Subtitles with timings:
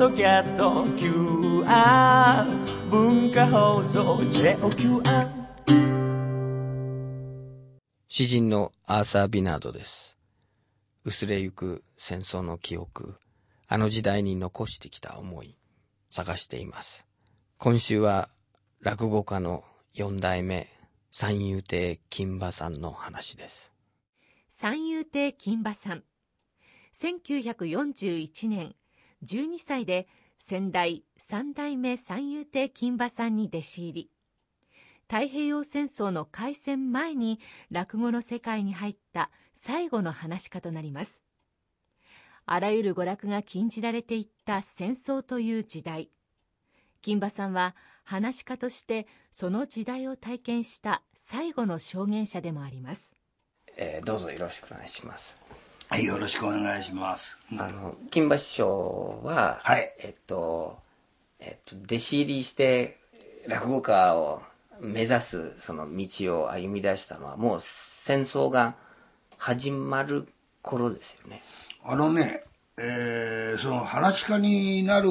[0.00, 2.46] ドキャスト QR
[2.88, 5.28] 文化放送 JOQR
[8.08, 10.16] 詩人のアーサー・ビナードです。
[11.04, 13.16] 薄れゆく戦争の記憶、
[13.68, 15.58] あの時代に残してきた思い、
[16.08, 17.06] 探しています。
[17.58, 18.30] 今週は
[18.80, 20.70] 落語家の四代目
[21.10, 23.70] 三遊亭金馬さんの話です。
[24.48, 26.04] 三遊亭金馬さん
[26.94, 28.74] 1941年
[29.24, 34.10] 12歳で先代三代目三遊亭金馬さんに弟子入り。
[35.08, 41.22] 太平洋戦争の開戦前に落語の世界に入った最後の話家となります。
[42.46, 46.10] あらゆる娯楽が禁じられていった戦争という時代。
[47.02, 53.12] 金馬さんは話し家としてその時代を体験した最後の証言者でもあります。
[53.76, 55.39] えーどうぞよろしくお願いします。
[55.92, 57.36] はい、よろしくお願いします。
[57.58, 60.78] あの、金馬師匠は、はいえっと、
[61.40, 63.00] えっと、弟子入りして
[63.48, 64.40] 落語家を
[64.80, 68.76] 目指すその道を歩み出したのはもう戦争が
[69.36, 70.28] 始まる
[70.62, 71.42] 頃ですよね。
[71.84, 72.44] あのね、
[72.78, 75.08] えーその話し家になる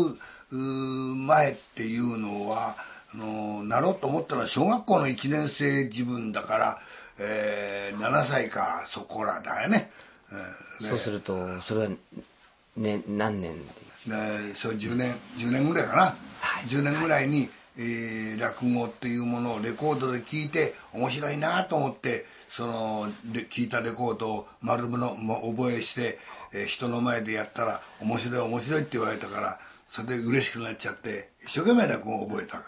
[0.49, 2.77] 前っていうのは、
[3.14, 6.80] あのなろうと思ったのは小学校の1年生自分だから、
[7.19, 9.91] えー7歳かそこらだよね。
[10.81, 11.89] そうすると、それは、
[12.77, 13.73] ね、何年で
[14.08, 16.16] でそう10年10年ぐらいかな、
[16.67, 26.17] 10年ぐらいに、えー落語っていうものをレコードで聞いて面白いなと思ってそので聞いたレコードを丸のも覚えして、
[26.53, 32.61] えー人の前でやったら面白い面白いって言われたからそれで嬉しくなっちゃって一生懸命落語を覚えた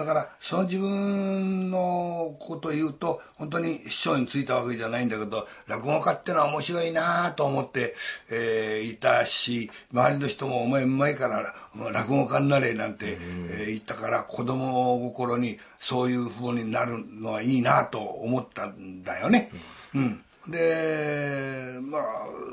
[0.00, 7.94] だからその自分のことを言うと本当に師匠についたわけじゃないんだけど落語家ってのは面白いなと思って、
[8.32, 11.54] えーいたし周りの人も「お前うまいから
[11.92, 13.18] 落語家になれ」なんて、
[13.50, 19.50] えー言ったから子供心にそういうふうになるのはいいなと思ったんだよね。
[19.94, 20.24] うん。
[20.48, 22.02] でまあ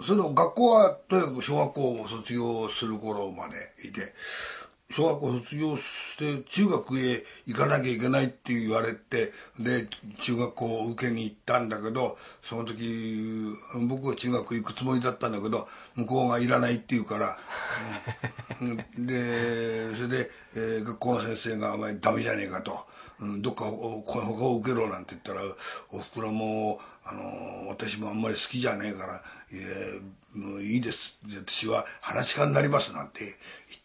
[0.01, 3.55] それ学校はとにかく小学校を卒業する頃まで
[3.87, 4.13] いて
[4.89, 9.85] 小学校卒業して中学へ行かなきゃいけないって言われてで
[10.19, 13.53] 中学校を受けに行ったんだけどその時
[13.89, 17.37] 僕は中学行くつもりだったんだけど向こうがいらないって言うから、
[18.97, 22.85] でそれで、えー学校の先生が「お前ダメじゃねえか」と。
[23.19, 25.41] うん、どっかおこ他を受けろなんて言ったら
[25.91, 29.15] おふくろも、あのー私もあんまり好きじゃねえから
[29.51, 29.57] 「い
[30.35, 33.35] えもういいです私は話し家になります」なんて言っ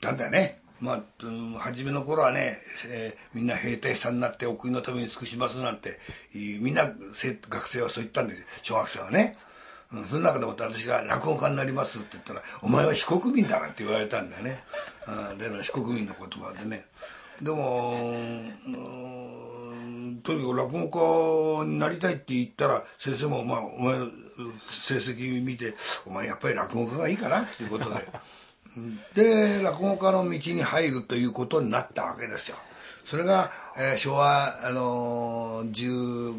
[0.01, 0.62] たんだよね。
[0.82, 1.03] まあ、
[1.60, 2.56] 初めの頃はね、
[2.91, 5.98] えーみんな兵隊さんになってお国のために尽くしますなんて
[6.60, 6.93] みんな
[7.48, 9.37] 学生はそう言ったんですよ小学生はね。
[9.92, 14.65] うん、その中でも私が落語家になりますって言ったら「お前は非国民だ」なんて言われたんだよね。
[15.31, 16.87] うん、例の非国民の言葉でね。
[17.41, 17.94] でも、
[20.22, 24.06] とにかく落語家になりたいって言ったら先生も、まあ、お前の
[24.60, 25.75] 成績見て
[26.06, 28.06] 「お前やっぱり落語家がいいかな」っていうことで
[29.15, 32.56] で落語家の道に入るということになったわけですよ。
[33.05, 35.72] それが、えー昭和、あのー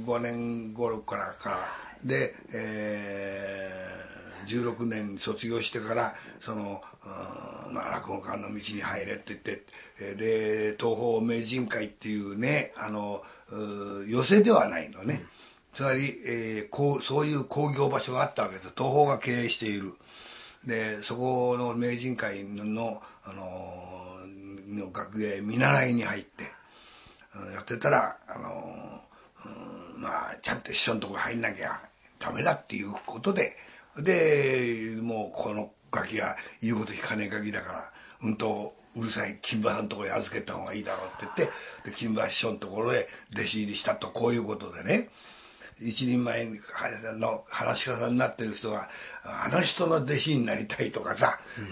[0.06, 1.60] 15年頃からか。
[2.04, 4.04] で、えー
[4.46, 6.82] 16年卒業してからその、
[7.72, 9.64] まあ、落語家の道に入れって言って
[10.16, 13.24] で東宝名人会っていうねあの
[14.10, 15.22] 寄席ではないのね、
[15.74, 18.74] つまり、えーこうそういう興行場所があったわけです。
[18.76, 19.94] 東宝が経営している。
[20.66, 24.04] でそこの名人会の、あのー
[24.74, 26.44] の学芸見習いに入って
[27.54, 29.02] やってたら、あの
[29.98, 31.80] まあちゃんと師匠のところ入んなきゃ
[32.20, 33.56] ダメだっていうことで
[33.98, 37.92] でもうこのガキは言うこと聞かねえガキだから
[38.24, 41.34] うんとうるさい金馬さんのところに預けた方がいいだろうって言っ
[41.84, 45.10] てで金馬師匠のところへ弟子入りしたとこういうことでね。
[45.84, 46.48] 一人前
[47.18, 48.88] の話し家さんになってる人が
[49.24, 51.66] あの人の弟子になりたいとかさ、うん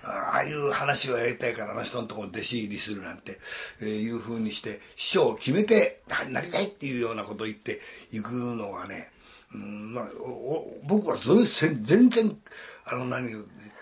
[0.00, 3.38] ああいう話をやりたいからあの人のところ弟子入りするなんて、
[3.80, 7.80] えーいうふうにして師匠を決めてななりたいっていうようなことを言って
[8.12, 9.10] いくのがね、
[9.54, 10.04] うんまあ、
[10.84, 12.34] 僕はそういうせん全然
[12.86, 13.28] あの何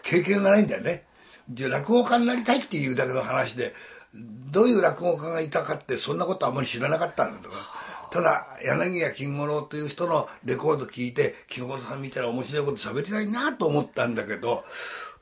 [0.03, 1.05] 経験がないんだよね。
[1.51, 3.73] じゃ落語家になりたいっていうだけの話で
[4.51, 7.57] どういう落語家がいたかってそんなことあんまり知らなかったんだとか。
[8.11, 14.63] ただ柳家金五郎という人のレコード聞いて金五郎さん見たら面白いこと喋りたいなと思ったんだけど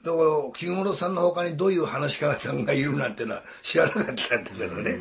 [0.05, 4.99] だから金五郎さんの他にどういう話し家さんがいるなんていうのは知らなかったんだけどね。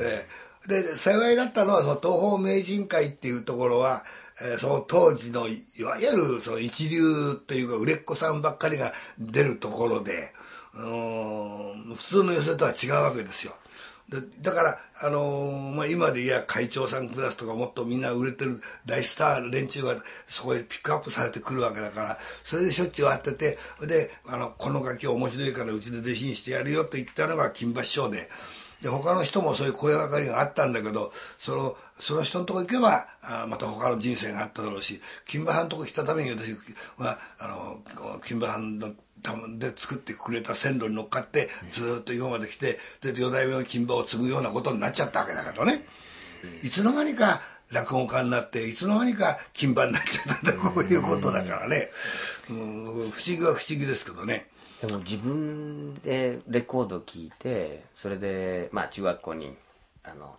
[0.00, 4.04] えーで幸いだったのはその東方名人会っていうところは、
[4.42, 7.00] えーその当時のいわゆるその一流
[7.46, 10.30] というか売れっ子さんばっかりが出るところで
[10.74, 10.78] う
[11.90, 13.54] ん普通の寄席とは違うわけですよ。
[14.40, 19.96] だから、あのーまあ、今でいや会長さんクラスとかもっとみんな売れてる大スター連中が
[20.26, 28.28] そこへピックアップされてくるわけだからそれでしょっちゅう会っててであのこの楽器面白いからうちで弟子にしてやるよと言ったのが金馬師匠で。
[28.80, 31.10] で他の人もそういう声がかりがあったんだけど
[31.40, 36.52] そのその人のとこ行けばあまた他の人生があっただろうし金馬さんのとこ来たために私
[36.96, 38.92] はあの金馬さんの
[39.58, 45.84] で作ってくれた線路に乗っかってずーっと今まで来てで四代目の金馬を継ぐようなことになっちゃったわけだけどね、
[46.62, 51.90] いつの間にか落語家になっていつの間にか金馬になっちゃったんだこういうことだからね、
[52.50, 54.46] うん、不思議は不思議ですけどね。
[54.80, 59.56] でも自分でレコード聞いてそれでまあ中学校に
[60.04, 60.36] あの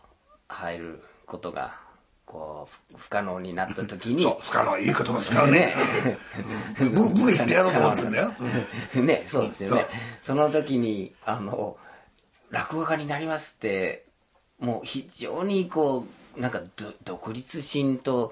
[0.47, 1.75] 入ることが
[2.29, 4.21] こう不不可能になった時に。
[4.21, 5.73] そう不可能いい言葉使うね。
[6.05, 6.17] ね。
[6.93, 8.31] 僕僕言ってやろうと思ってんだよ、
[9.01, 9.85] ねそうですよね。
[10.21, 11.75] その時にあの
[12.51, 14.05] 落語家になりますって
[14.59, 16.05] もう非常にこ
[16.37, 18.31] うなんかど独立心と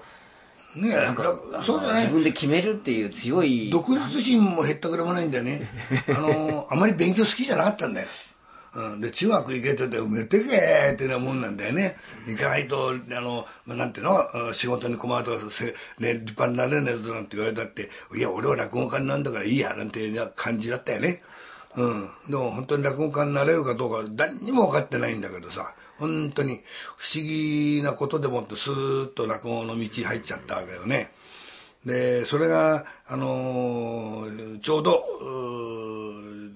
[0.76, 0.92] ね
[1.64, 2.02] そうじゃない。
[2.02, 3.68] 自分で決めるっていう強い。
[3.70, 5.68] 独立心も減ったくれもないんだよね。
[6.08, 8.08] あのあまり勉強好きじゃなかったんだよ、
[8.74, 11.96] うん、で中学行けてて埋めてけってなもんなんだよね。
[12.26, 14.52] 行かないとあの、なんていうの？
[14.52, 15.66] 仕事に困るとかせ、
[15.98, 21.22] ね、立派になれねえぞなんて言われたっていや俺は落語家になるんだからいいやなんていう感じだったよね。
[21.76, 26.60] うん、でも本当に落語家になれるかどうか何にも分かってないんだけどさ本当に
[26.96, 31.12] 不思議なことでもってスーッと落語の道に入っちゃったわけよね。
[31.86, 34.98] でそれが、あのーちょうどう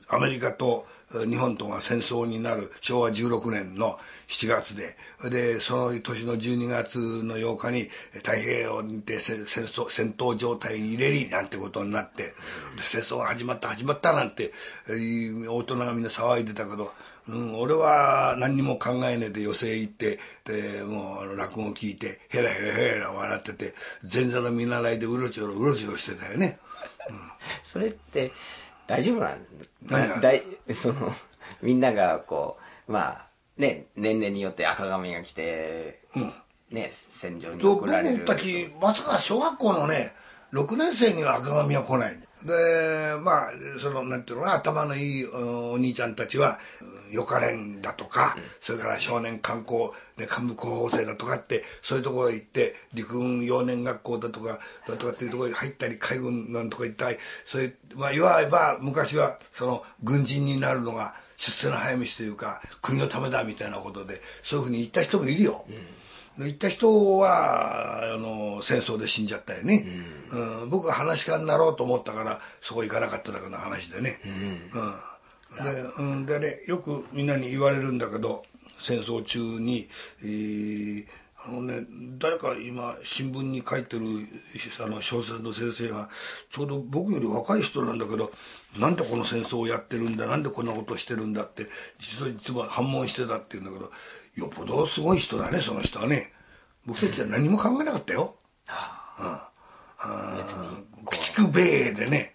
[0.08, 0.85] アメリカと
[1.26, 3.99] 日本とが戦争になる昭和16年の
[4.29, 4.97] 7月で
[5.31, 7.82] でその年の12月の8日に
[8.12, 12.35] 太平洋にて戦争戦闘状態に入れりなんてことになって
[12.79, 14.53] 戦争が始まった始まったなんて
[14.88, 16.93] 大人がみんな騒いでたけど
[17.29, 23.75] うん、俺は何にも考えねえで寄席行ってでもう落語聞いてヘラヘラヘラ笑ってて
[24.12, 26.58] 前座の見習いでうろちょろうろちょろしてたよね。
[27.62, 28.32] それって
[28.88, 29.38] 大丈夫なん
[29.88, 30.43] 何がだい
[30.75, 31.12] その
[31.61, 32.58] みんながこ
[32.88, 33.26] うまあ
[33.56, 36.02] ね年齢によって赤髪が来て、
[36.70, 40.12] ね戦場にと送られる僕たちまさか小学校のね
[40.52, 46.59] 6年生には赤髪は来ないでまあそのなんていうのかな頭のいいお兄ちゃんたちは
[47.11, 54.59] よかれんだとか、それから少年観光で幹部候補生だとかってそういうところへ行って陸軍幼年学校だとか
[54.89, 65.67] だとかっていうところに入ったり海軍なんとか行ったりそういうまあいわば昔はその軍人になるのが出世の早道というか国のためだみたいなことでそういうふうに言った人もいるよ。
[65.69, 65.77] で
[66.47, 69.87] 行った人はあの戦争で死んじゃったよね、
[70.62, 70.71] うん。
[70.71, 75.65] 僕は話し家になろうと思ったからそこ行かなかっただけの話でね、うん。
[75.65, 76.27] でうん。
[76.27, 78.44] でねよくみんなに言われるんだけど
[78.79, 79.89] 戦争中に、
[80.23, 81.06] えー
[81.44, 81.85] あのね、
[82.19, 84.05] 誰か今新聞に書いてる
[84.81, 86.09] あの小説の先生が
[86.50, 88.31] ちょうど僕より若い人なんだけど
[88.79, 91.67] なんでこの戦争をやってるんだなんでこんなことをしてるんだって
[91.99, 93.91] 実はいつも反問してたって言うんだけど
[94.34, 96.32] よっぽどすごい人だねその人はね。
[96.87, 98.34] 僕たちは何も考えなかったよ。
[101.06, 102.34] 鬼畜米英でね、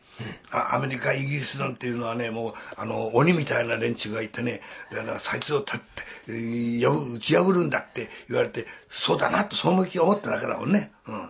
[0.51, 4.61] あアメリカイギリスなんていうのはねもうあの鬼みたいな連中がいてね
[4.91, 5.85] だからそいつを立って
[6.29, 11.29] えー破打ち破るんだって言われてそうだなとその気が思っただけだもんね、うん、鬼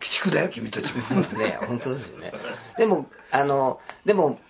[0.00, 1.00] 畜だよ君たちも。
[1.38, 2.32] ね本当ですよね。
[2.76, 4.40] でもあのでも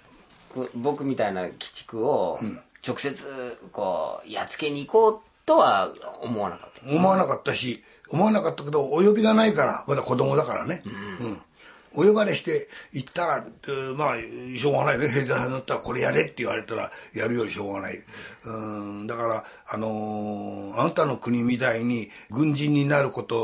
[0.55, 2.41] こ僕みたいな鬼畜を
[2.87, 5.90] 直接こうやっつけに行こうとは
[6.21, 6.95] 思わなかった。
[6.95, 12.05] 思わなかったし思わなかったけどお呼びがないからまだ子供だからね、うん。
[12.05, 15.09] お呼ばれして行ったら、えーまあしょうがないね。
[15.09, 17.99] 兵隊さんだったらこれやれって言われたらやるよりしょうがない。
[18.45, 19.07] うん。
[19.07, 23.43] だからあのーあなたの国みたいに軍人になること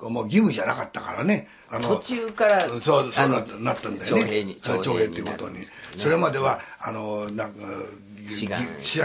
[0.00, 2.80] をもう義務じゃなかったからねあの途中からそう
[3.12, 4.22] そうなったなったんだよね。
[4.22, 5.58] 徴兵にあ徴兵っていうことに。
[5.98, 7.60] それまではあのなんか
[8.28, 8.62] 志願。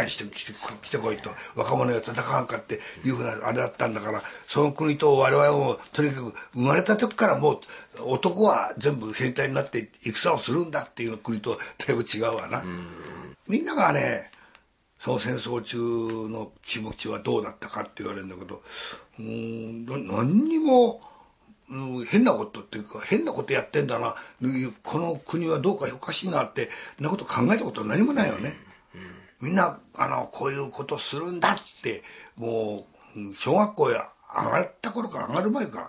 [0.09, 7.59] してきて来てこいと若者が戦わんかっていうふうなあれだったんだからその国と我々もとにかく生まれた時からもう
[8.05, 12.63] 男は全部兵隊になって戦をするんだっていう国とだいぶ違うわな。
[13.47, 14.31] みんながね
[15.01, 15.77] その戦争中
[16.29, 18.61] の気持ちはどうだったかって言われるんだけど
[19.17, 21.08] うーんな何にもうん
[22.09, 24.15] 変なことっていうか変なことやってんだな。
[24.83, 28.53] この国はどうかおかしいなってそんなこと考えたことは何もないよね。
[29.41, 32.03] みんなあのこういうことするんだって
[32.35, 35.79] もううん小学校や上がった頃から上がる前か。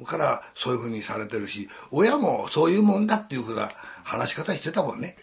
[0.00, 3.68] らからそういうふうにされてるし親もそういうもんだっていうふうな
[4.02, 5.16] 話し方してたもんね。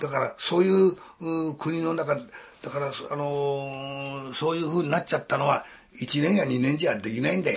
[0.00, 5.64] だからそういうう国の中だから、あのーそういうふうになっちゃったのは
[6.00, 7.52] 1年や2年じゃできないんで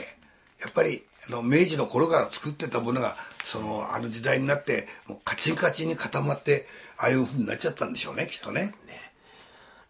[0.62, 6.66] やっぱりあの明治の頃から作ってたものがそのあの時代になってもうカチンカチンに固まって
[6.98, 8.74] ああいうふうになっちゃったんでしょうねきっとね。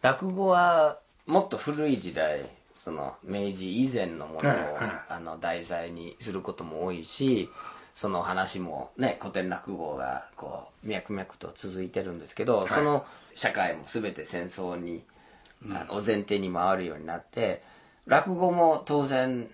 [0.02, 4.52] 落語はもっと古い時代その明治以前のものを、うんうん
[5.10, 7.50] あの題材にすることも多いし
[7.96, 15.02] その話もね古典落語がこう脈々と続いてるんですけど、その社会も全て戦争に、
[15.72, 17.64] あのお前提に回るようになって
[18.06, 19.50] 落語も当然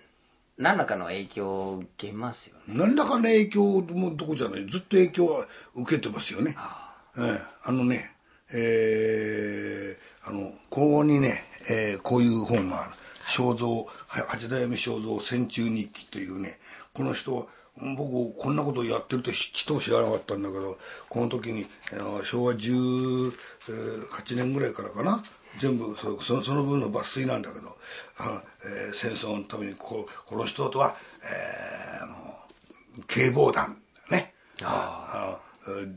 [0.62, 2.62] 何らかの影響を受けますよね。
[2.68, 4.66] 何らかの影響もどこじゃない。
[4.66, 6.56] ずっと影響は受けてますよね。
[7.18, 7.24] ええ。
[7.64, 8.14] あのね、
[8.52, 12.90] えーあのここにね、えーこういう本がある
[13.26, 13.86] 「正蔵は
[14.28, 16.58] 八代目正蔵戦中日記」というね
[16.94, 17.48] この人
[17.96, 20.78] 僕こんなことをやってるとちっとも知らなかったんだけど
[21.08, 21.66] この時に
[22.24, 23.32] 昭和18
[24.36, 25.24] 年ぐらいからかな
[25.58, 27.76] 全部そそのその分の抜粋なんだけど、
[28.18, 30.94] あえー戦争のためにこうこの人とは、
[31.24, 32.14] えーも
[32.98, 33.76] う警防団
[34.10, 34.34] ね。
[34.62, 35.52] あの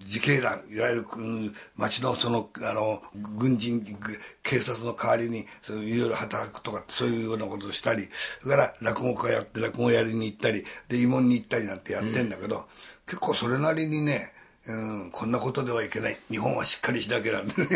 [0.05, 3.01] 自警団いわゆるうん町のそのあの
[3.35, 3.95] 軍人ぐ
[4.43, 8.03] 警察の代わりにそういろいろ働くとかそういうようなことをしたり
[8.43, 12.67] それから落語家やって落語やりに行ったりで慰問に行ったりなんてやってんだけど、
[13.07, 14.19] 結構それなりにね、
[14.67, 16.17] うん、こんなことではいけない。
[16.29, 17.67] 日本はしっかりしなきゃなんてね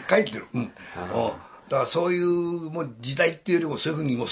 [0.08, 0.46] 書いてる。
[0.54, 0.60] うん。
[0.62, 0.70] うん。
[0.70, 4.26] だからそういうもう時代っていうよりもそういうふうにもう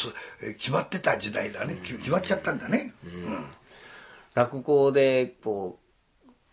[0.54, 3.46] 決まってた時代だね、き決まっちゃったんだね、うん。
[4.34, 5.78] 落語でこ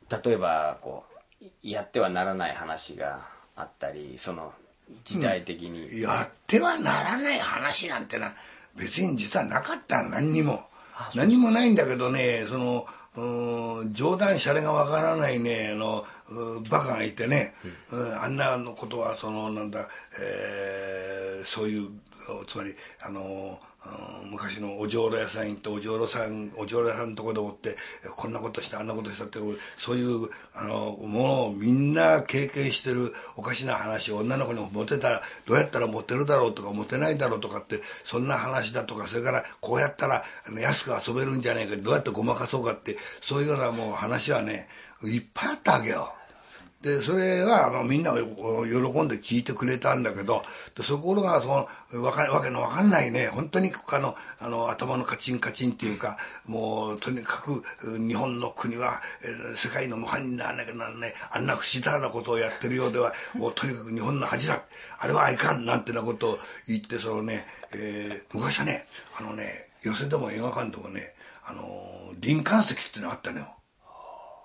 [0.09, 1.03] う例えばこ
[1.41, 4.53] うやってはならない話があったりその
[5.03, 8.33] 時代的に、やってはならない話なんてな
[8.75, 10.69] 別に実はなかった何にも。
[11.15, 12.85] 何にもないんだけどねその
[13.17, 16.05] うん冗談シャレがわからないねあの
[16.69, 17.53] バカがいてね、
[17.91, 19.87] うんあんなのことはそのなんだ、
[20.19, 21.89] えーそういう
[22.47, 23.59] つまりあの
[24.29, 27.77] 昔のお浄土屋さん行ってお浄土さんお浄土屋さんのとこでもって
[28.17, 29.39] こんなことしたあんなことしたって
[29.77, 40.23] そういうあのものをみんな経験してるおかしな話を女の子にモテたらどうやったらモテるだろうとかモテないだろうとかってそんな話だとかそれからこうやったら
[40.59, 44.67] 安く遊べるんじゃないかどうやってごまかそうかってそういうようなもう話はね
[45.03, 46.13] いっぱいあったわけよ。
[46.81, 48.21] でそれは、まあ、みんな喜
[49.01, 50.41] んで聞いてくれたんだけど
[50.77, 57.63] でそこがそのわかわけのわかんないね本当にあのあの頭のカチンカチンっていうかもうとにかく
[58.07, 64.61] 日本の国は、えー世界の模範にならなきゃならないあんな不思議なことをやってるようではもうとにかく日本の恥だ
[64.99, 68.85] あれはいかんなんてなことを言ってそのね、えー昔はね
[69.19, 69.43] あのね
[69.83, 71.13] 寄席でも映画館でもね
[71.49, 73.47] あの林間席ってのあったのよ。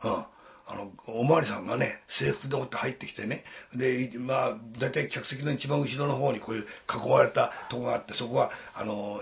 [0.05, 0.25] うん
[0.67, 3.45] あの、おまわりさんがね、制服でもって入ってきてね、
[3.75, 9.21] で、まあ、大体客席の一番後ろの方にこういう囲われたとこがあって、そこは、あの、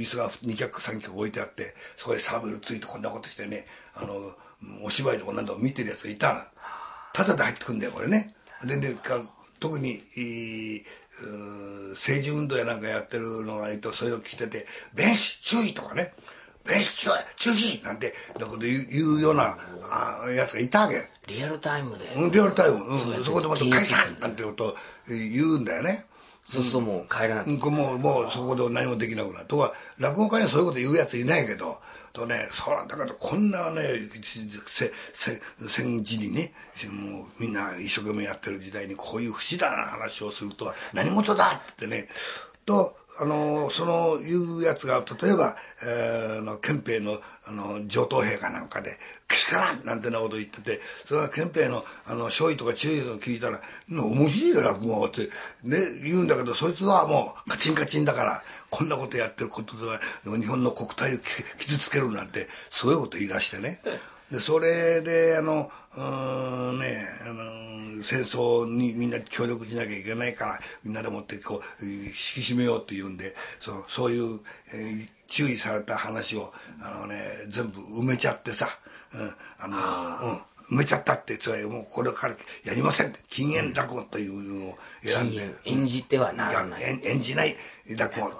[0.00, 4.14] 椅子が2脚3脚置いてあって、そこでサーベルついてこんなことしてね、あの、
[4.82, 6.46] お芝居とかなんだか見てるやつがいた。
[7.12, 8.34] ただで入ってくんだよ、これね。
[8.64, 9.20] で、でか
[9.60, 10.82] 特に、いい
[11.90, 16.14] 政治運動やなんかやってるのがいると、そういうの聞いてて、弁士注意とかね、
[16.68, 19.56] 弁士注意注意なんて、だ言う言うような
[19.90, 21.02] あやつがいたわけ。
[21.26, 24.74] リアルタイムで、うん、リアルタイム、うん、そこでまた解散なんてことを
[25.08, 26.04] 言うんだよね。
[26.44, 29.46] そうするともう帰らなくて、うん、もう、もうそこで何もできなくなる。
[29.46, 31.78] とか、落語家にはそういうこと言うやついないけど、
[32.14, 33.82] とね、そうなんだけど、こんなね、
[34.66, 36.52] せ、せ、戦時にね、
[36.90, 42.08] もうみんな一生懸命やってる時代にこういう不思議な話をするとは何事だってね、
[42.68, 48.96] と、あの、その言うやつが、例えば、えー、の憲兵の、あの、上等兵かなんかで、
[49.26, 55.22] けしからんなんてなこと言ってて、それは憲兵の、あの、少尉とか注意とか聞いたら、面白いよ、落語って、
[55.64, 63.80] ね、言うんだけど、そいつはもう、カチンカチンだから、こんなことやってることでは、日本の国体を傷つけるなんて、そういこと言い出してね。
[64.30, 74.40] で、それで、あの、うーんね、あの、戦争にみんな協力しなきゃいけないから、みんなでもってこう、引き締めようって言うんで、そうそういう、
[74.72, 76.50] えー注意された話を、
[76.82, 77.16] あのね、
[77.48, 78.66] 全部埋めちゃってさ、
[79.12, 79.76] うん、あの、
[80.70, 86.82] うん、埋めちゃったって、つまりもうこれからやりませんって、禁煙落語というのを選んで、演じてはならない。
[86.82, 87.54] 演演じない
[87.90, 88.32] 落語、うん。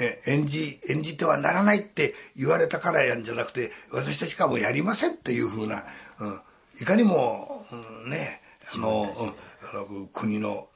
[0.00, 5.84] え演じ演じてはならないって言われたからやんじゃなくて私たちからもうやりませんっていうふうな、
[6.18, 6.40] うん、
[6.80, 7.64] いかにも、
[8.04, 8.40] うん、ね
[8.74, 10.68] あの、うん、あの国の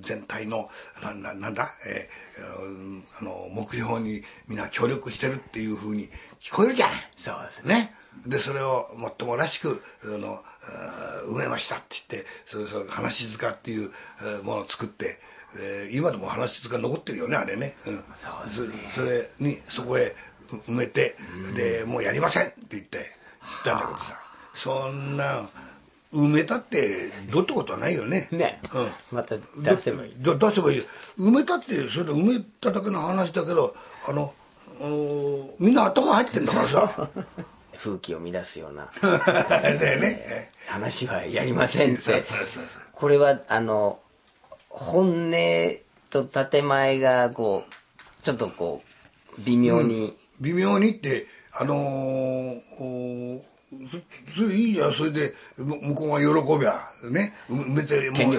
[0.00, 0.68] 全体の
[1.02, 6.08] なななんだ、えーうんあの目標にみんな協力してるっていうふうに
[6.40, 6.96] 聞こえるじゃない。
[7.16, 7.74] そうですね。
[7.74, 7.94] ね。
[8.26, 10.42] でそれをもっともらしくあの
[11.28, 13.90] 埋めましたって言ってそれそれ話塚っていう
[14.44, 15.18] ものを作って
[15.56, 18.04] えー、今でも話塚残ってるよねあれね,、うん、
[18.50, 18.68] そね。
[18.92, 20.14] それにそこへ
[20.66, 22.98] 埋めて、うん、でもうやりませんって言って
[23.64, 24.23] 言ったんだけどさ
[24.54, 25.48] そんな
[26.12, 28.28] 埋めたってどうってことはないよね。
[28.30, 28.60] ね。
[28.72, 29.16] うん。
[29.16, 30.12] また出せばいい。
[30.16, 30.82] 出せばいい。
[31.18, 33.74] 埋めたって、それで埋めただけの話だけど、
[34.08, 34.32] あの、
[34.80, 37.08] あのみんな頭入ってんだからさ。
[37.76, 38.88] 風紀を乱すような。
[39.02, 40.50] だよね。
[40.68, 42.22] 話はやりませんって。
[42.92, 43.98] これは、あの、
[44.68, 45.78] 本音
[46.10, 48.82] と建前が、こう、ちょっとこ
[49.36, 53.40] う、微妙に、うん、微妙にって、あのー、
[54.36, 56.26] それいいじゃんそれで向こうが喜
[56.58, 58.34] びゃね埋めてもう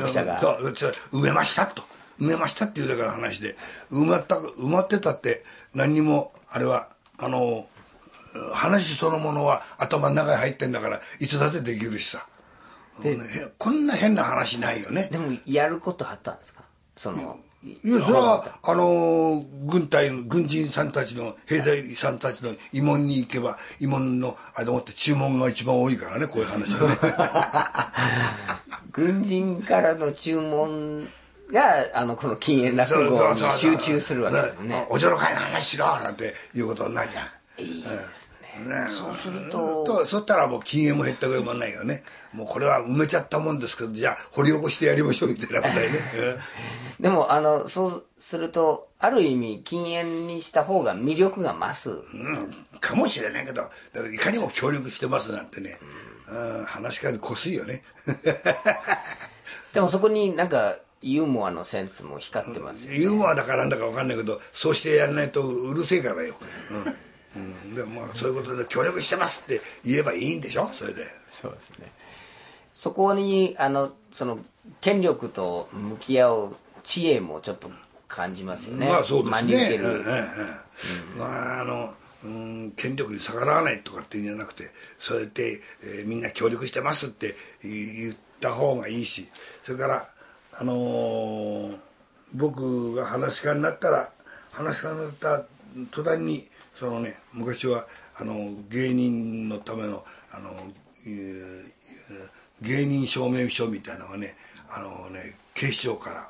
[1.12, 1.84] 埋めましたと。
[2.20, 3.56] 埋めましたっていうだから話で
[3.92, 7.68] 埋まった埋まってたって何にもあれはあの
[8.54, 12.26] 話そのものは頭の中に入ってんだからいつだってできるしさ。
[13.58, 15.10] こんな変な話ないよね。
[15.12, 16.62] でもやることあったんですか？
[16.96, 26.98] そのいや、それは、あの、軍隊の、軍人さんたちの、兵隊さんたちの慰問に行けば、慰問の、あれでもって注文が一番多いからね、こういう話はね。
[28.94, 31.10] 軍人からの注文
[31.52, 34.88] が、あの、この禁煙落語に集中するわけですね。
[34.90, 37.62] おじょろ会の話しろなんていうことになるじゃん。
[37.62, 38.25] いいです
[38.60, 38.88] ね。
[38.90, 39.84] そうすると。
[39.84, 42.04] と、そしたらもう禁煙も減ったこともないよね。
[42.34, 46.00] もうこれは埋めちゃったもんですけど、じゃあ掘り起こしてやりましょうみたいなことだよね。
[47.00, 51.90] でも、あの、そうすると、ある意味禁煙にした方が魅力が増す。
[51.90, 53.70] うん、かもしれないけど、
[54.14, 55.80] いかにも協力してますなんてね、
[56.30, 57.84] うん、話し方こすいよね。
[59.74, 66.36] でもそこになんか、ユーモアのセンスも光ってます、ね、ユーモアだかなんだか分かんないけどそうしてやらないとうるせえからよ、
[66.72, 66.96] うん
[67.36, 70.70] うん、でもまあそういうことで協力してますって言えばいいんでしょ？
[70.74, 71.04] それで。
[71.32, 71.92] そうですね。
[72.74, 74.40] そこにあのその
[74.82, 77.70] 権力と向き合う知恵もちょっと
[78.08, 78.88] 感じますよね。
[78.88, 79.80] まあそうですね。
[81.18, 81.94] まああの、
[82.24, 84.66] うん、権力に逆らわないとかっていうんじゃなくて
[85.00, 89.28] そうやって、えー、みんな協力してますって言った方がいいし
[89.64, 90.08] それから
[90.54, 91.78] あのー、
[92.34, 94.10] 僕が話し家になったら
[94.52, 95.44] 話し家になった
[95.92, 96.48] 途端に
[96.80, 97.86] そのね昔は
[98.18, 100.50] あの芸人のためのあの、
[101.08, 101.76] えー
[102.62, 104.36] 芸人証明書みたいなのがね
[104.70, 106.30] あのね警視庁から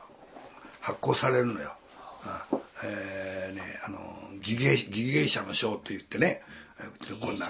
[0.81, 1.75] 発行されるのよ。
[2.23, 2.45] あ
[2.84, 3.99] えー、ねあの
[4.41, 6.41] 偽芸偽芸者の証と言ってね
[7.21, 7.47] こんな、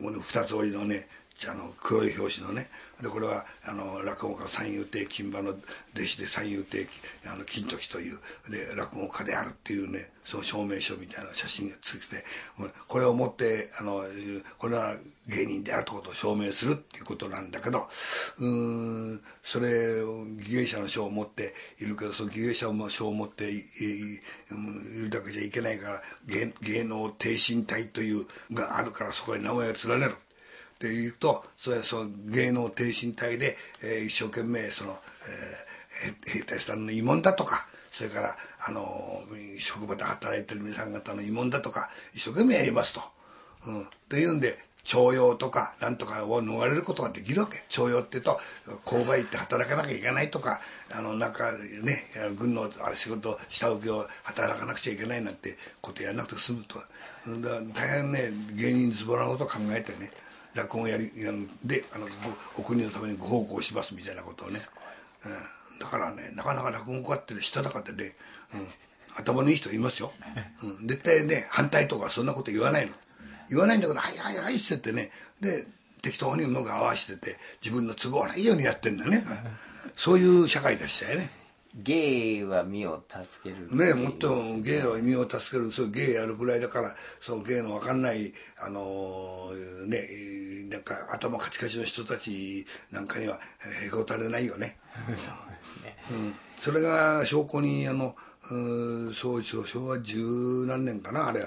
[0.00, 1.08] うん、二つ折りのね
[1.48, 2.68] あの黒い表紙のね。
[3.00, 5.60] でこれはあの落語家三遊亭金馬の弟
[6.04, 6.86] 子で三遊亭
[7.26, 8.18] あの金時という。
[8.50, 12.24] で落語家であるっていうねその証明書みたいな写真がついて
[12.86, 14.02] これを持ってあの
[14.58, 14.96] これは
[15.26, 17.86] 芸人であるということを証明するっていうことなんだけど
[18.38, 23.62] うんそれを偽芸者の書を持っているけどその偽芸者の書を持ってい
[25.02, 30.16] るだけじゃいけないから芸芸能挺身隊というがあるからそこへ名前を連ねる。
[30.78, 34.96] っていうとそれはその芸能挺身隊で、えー、一生懸命その、
[36.24, 38.86] えー、兵隊さんの慰問だとかそれからあの
[39.58, 43.00] 職場で働いてる皆さん方の慰問だとか一生懸命やりますと。
[43.66, 47.64] うん、というんで徴用とかなんとかを逃れることができるわけ。
[47.68, 48.38] 徴用っていうと
[48.84, 50.60] 購買行って働かなきゃいけないとか
[50.94, 51.50] あのなんか
[51.82, 51.96] ね
[52.38, 56.78] 軍のあれ仕事下請けを働かなくちゃいけないなんてことやらなくて済むと。
[57.74, 60.10] 大変ね芸人ズボラなこと考えてね
[60.58, 61.32] 落語やりや
[61.64, 62.06] であの
[62.58, 64.58] お国のためにご奉公しますみたいなことをね、
[65.24, 68.14] うん、だからねなかなか落語家ってしたたかってね、
[68.54, 68.66] うん、
[69.16, 70.12] 頭のいい人いますよ、
[70.80, 72.92] うん、絶対ね反対とかそんなこと言わないの。
[73.50, 75.10] 言わないんだけど「はいはいはい」ってってね。
[75.40, 75.66] で
[76.02, 79.24] 適当にうまく合わせてて自分の都合のいいようにやってんだね、
[79.96, 81.30] そういう社会でしたよね。
[81.82, 83.68] 芸は身を助ける。
[83.74, 93.38] ねもっと芸は身を助けるそう芸やるぐらいだからそう芸の分かんないあのー、ねなんか頭カチカチの人たちなんかには
[93.86, 94.78] へこたれないよね。
[95.06, 98.16] そうですね、うん、それが証拠にあの
[99.14, 101.40] そう昭和十何年かなあれ。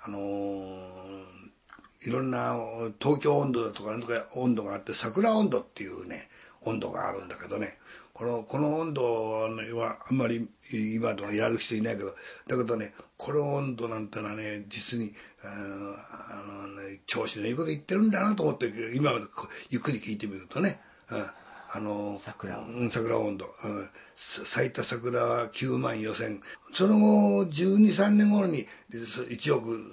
[0.00, 2.56] あのー、いろんな
[3.00, 6.28] 東京温度だとかなんとか温度があって桜温度っていうね
[6.64, 7.78] 温度があるんだけどね
[8.18, 12.16] このこの温度はあんまり今ではやる人いないけど
[12.48, 19.26] だけどねこの温度なんてのはね実にあの、ね、調子のいいこと言ってるんだなと思って今まで
[19.70, 20.80] ゆっくり聞いてみるとね、
[21.12, 21.18] うん、
[21.76, 26.40] あの桜うん桜温度、うん、さ咲いた桜は9万4千。
[26.72, 29.92] その後123年頃にそ1億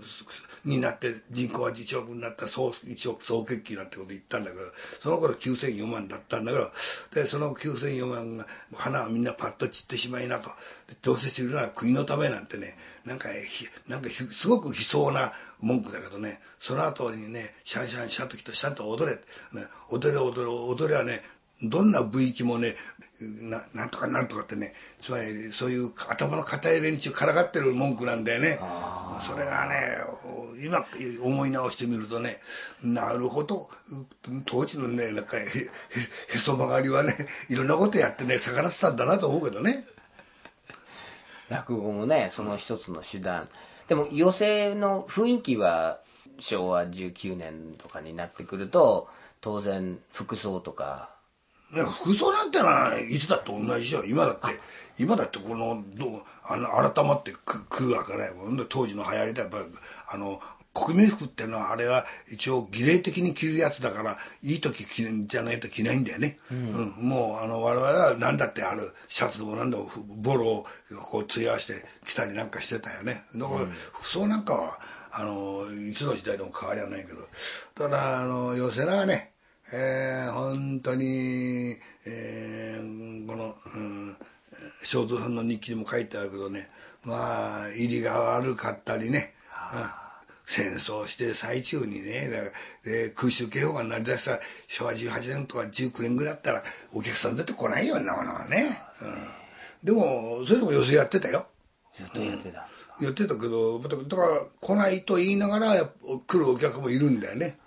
[0.65, 4.63] になって人口は1億になった総1億総決起なんてこと言ったんだけど
[4.99, 6.71] その頃9004万だったんだけど
[7.13, 10.49] でその9004万が花はみんなパッと散ってしまいなと。
[11.01, 12.75] どうせ散るのは国のためなんてね
[13.05, 13.29] なんか
[13.87, 19.21] なんかすごく悲壮な文句だけどねその後にねシャンシャンシャンと来てシャンと踊れ、ね、
[19.89, 21.21] 踊れ踊れ踊れはね
[21.63, 22.75] どんな部域もね
[23.41, 28.59] ななんとかなんとかってねつまりそういう頭の固い連中からかってる文句なんだよね。
[29.21, 29.97] それがね
[30.61, 30.85] 今
[31.23, 32.39] 思い直してみるとね
[32.83, 33.69] なるほど。
[34.45, 35.43] 当時のねなんかへへ
[36.33, 37.13] へそ曲がりはね
[37.49, 39.85] いろんなことやってね逆らってたんだなと思うけどね。
[41.47, 43.47] 落語もねその一つの手段。
[43.87, 45.99] でも寄席の雰囲気は
[46.39, 49.07] 昭和19年とかになってくると
[49.39, 51.14] 当然服装とか
[51.71, 54.41] ね、服装なんてのはいつだって同じじゃん今だって
[54.97, 59.63] 今だってこのどうあの改まって食食うわけないもんで当時の流行りだやっぱり
[60.11, 60.39] あの
[60.75, 66.95] 国民服ってのはあれは一応儀礼的に着るやつだからいい時着るんじゃないと着ないんだよね、うん。
[66.99, 70.65] もうあの我々は何だってあるシャツでも何でもふボロを
[71.01, 73.23] こうつやして着たりなんかしてたよね。
[73.35, 73.59] だから
[73.93, 74.79] 服装なんかは
[75.11, 77.19] あのいつの時代でも変わりはないけど。
[77.73, 79.34] ただあの寄せながね
[79.73, 81.75] えー、本当に、
[82.05, 84.15] えー、この、うん、
[84.83, 86.69] 正蔵さんの日記にも書いてあるけどね
[87.03, 89.33] まあ入りが悪かったりね、
[89.73, 89.79] うん、
[90.45, 92.51] 戦争して最中にねだから、
[92.85, 101.47] えー空襲警報が鳴り出した昭和18年とか19年ぐらいだったらお客さん出てこないようなものはね、うん、でもそれでも寄せやってたよ。
[101.91, 102.67] ずっとやってた
[103.01, 103.99] やってたけどだから
[104.59, 105.85] 来ないと言いながら
[106.27, 107.57] 来るお客もいるんだよね、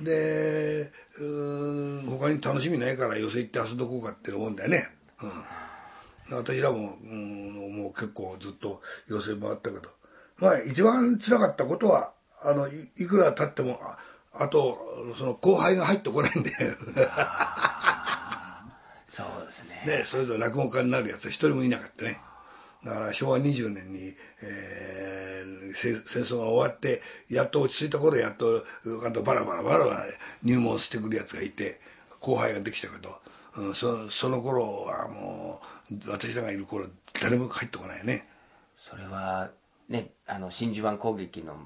[0.00, 4.88] でうーん他に楽しみないから寄せ行って遊んどこうかって思うんだよね、
[6.30, 9.90] うん、私らも,、うん、もう結構ずっと寄せ回ったけど。
[10.38, 13.98] まあ一番辛かったことはあのいいくら経ってもあ
[14.32, 14.76] あと
[15.14, 16.50] その後輩が入ってこないんで。
[19.06, 19.84] そうですね。
[19.86, 22.20] ね、それぞれ落語家になるやつは一人もいなかったね。
[22.84, 25.34] だから昭和20年に、えー
[25.74, 28.64] せ戦争が終わって、やっと落ち着いた頃やっと、
[29.06, 30.04] あとバラバラバラバラ
[30.42, 31.80] 入門してくるやつがいて、
[32.20, 33.18] 後輩ができたけど、
[33.58, 36.86] うん、そその頃はもう、私らがいる頃、
[37.20, 38.26] 誰も入ってこないよね。
[38.76, 39.50] それは
[39.88, 41.56] ねあの真珠湾攻撃の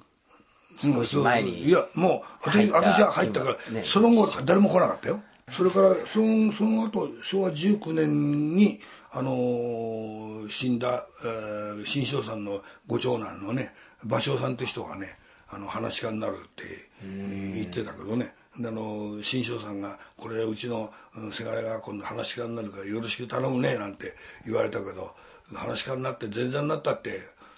[0.81, 8.81] 少し前に、いやもう私私は入ったから、ねその後誰も来なかったよそれからそのその後昭和19年に
[9.13, 13.73] あのー死んだ、えー新庄さんのご長男のね
[14.07, 15.07] 芭蕉さんって人がね
[15.51, 16.65] あの話し家になるって
[17.03, 18.35] 言ってたけどね。
[18.59, 25.15] であの新庄さんが「これうちのうんせがれが今度話し家になるからよろしく頼むね」なんて言われたけど
[25.55, 27.11] 話し家になって前座になったって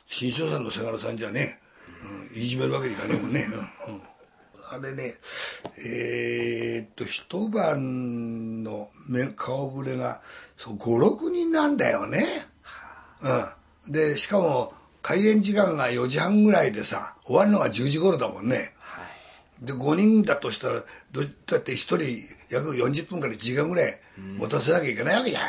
[0.07, 1.61] 新庄さんのせがれさんじゃね
[2.03, 3.47] うん、いじめるわけにいかねえもんね、
[3.89, 4.03] うん
[4.73, 5.15] あれね
[5.85, 10.21] えーっと一晩の目顔ぶれが
[10.57, 12.25] そう56人なんだよね、
[13.87, 18.75] うん、でしかも開演時間が4時半ぐらいでさ終わるのが10時頃だもんね、
[19.61, 21.99] で5人だとしたらどだって1人
[22.49, 24.01] 約40分から1時間ぐらい
[24.39, 25.43] 持たせなきゃいけないわけじゃん、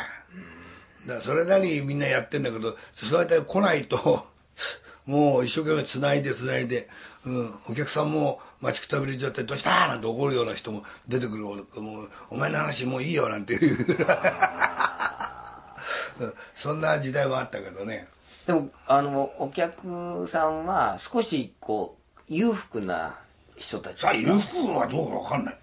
[1.06, 4.24] だからそれなりにみんなやってんだけどその間に来ないと
[5.06, 6.88] もう一生懸命つないでつないで、
[7.24, 11.44] うん、お客さんも待ちくたびれちゃって「どうした?」なんて怒るような人も出てくる。
[11.44, 11.66] もう
[12.30, 13.78] お前の話もういいよ」なんていう。
[16.18, 16.34] うん。
[16.54, 18.08] そんな時代もあったけどね。
[18.46, 23.14] でもあのお客さんは少しこう裕福な
[23.56, 24.00] 人たち。
[24.00, 25.58] さあ裕福はどうか分かんない。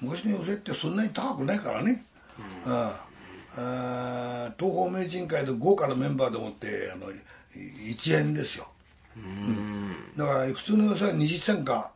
[0.00, 2.04] 昔の寄せってそんなに高くないからね、
[2.66, 2.92] うん。
[4.58, 8.71] 東方名人会で豪華なメンバーでもってあの1円ですよ、うん
[10.16, 11.92] だから普通の寄せは20銭か、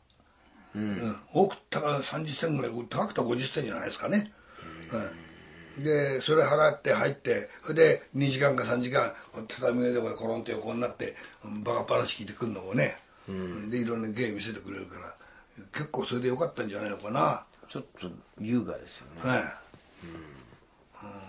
[0.74, 1.16] うん。
[1.32, 4.32] 多くたか30銭ぐらい高くて50銭じゃないですかね、
[5.76, 5.84] うん。
[5.84, 9.12] でそれ払って入ってそれで2時間か3時間
[9.48, 11.14] 畳の上でもコロンと横になって
[11.64, 12.98] バカ話聞いてくるのをね、
[13.70, 15.14] でいろんな芸見せてくれるから
[15.72, 19.20] 結構それでよかったんじゃないのかな、ちょっと優雅ですよね。
[19.22, 19.40] はい。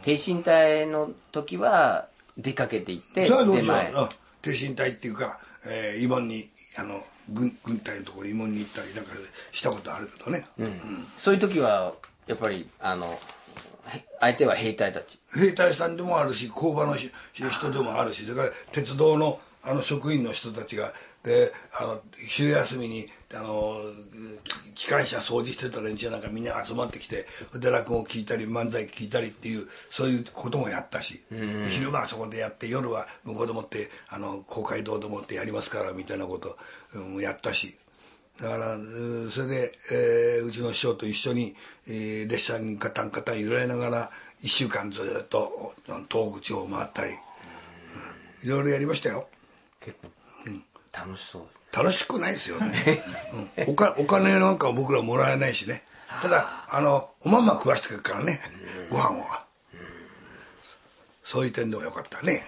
[0.03, 3.91] 挺身隊の時は出かけていって出前。
[3.91, 4.09] うん。
[4.41, 6.43] 挺身隊っていうか、えー、慰問に
[6.77, 9.11] あの軍軍隊のところに慰問に行ったりなんか
[9.51, 10.45] したことあるけどね、
[11.17, 11.93] そういう時は
[12.27, 13.19] やっぱりあの
[13.87, 15.19] へ相手は兵隊たち。
[15.33, 23.75] 兵隊さんでもあるし工場のし人でもあるしそれから鉄道のあの職員の人たちがであの昼休みにあの
[24.73, 27.25] 機関車掃除してた連中なんかみんな集まってきて
[27.59, 31.21] で落語を聞いたり漫才聞いたりっていうそういうこともやったし、
[31.65, 36.57] 昼間はそこでやって夜は向こうでもってあの公会堂でもってやりますからみたいなこと
[36.97, 37.77] もやったし。
[38.39, 38.77] だから
[39.31, 41.55] それで、えー、うちの師匠と一緒に、
[41.87, 44.11] えー、列車にカタンカタン揺られながら
[44.43, 45.73] 1週間ずっと
[46.07, 47.13] 東北地方を回ったり、
[48.43, 49.27] うん、いろいろやりましたよ。
[49.79, 50.11] 結構、うん、
[51.05, 53.03] 楽しそう楽しくないですよね、
[53.57, 55.83] うん、おかお金なんか僕らもらえないしね。
[56.21, 58.39] ただあのおまんま食わしてくるからね、
[58.89, 59.45] ご飯は、
[61.23, 62.43] そういう点でもよかったね。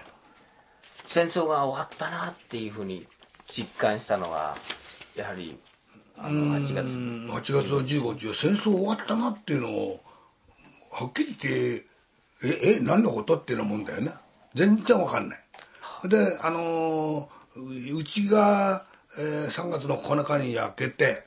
[1.06, 3.06] 戦争が終わったなっていうふうに
[3.48, 4.56] 実感したのは
[5.14, 5.58] やはり
[6.16, 7.52] あの8月。
[7.52, 8.26] 8月の15日。
[8.28, 10.00] は戦争終わったなっていうのを
[10.92, 11.86] はっきり言って
[12.42, 14.20] ええ何のことっていうようなもんだよな
[14.54, 15.38] 全然わかんない。
[16.08, 18.84] であのうちが、
[19.18, 21.24] えー、3月の9日に焼けて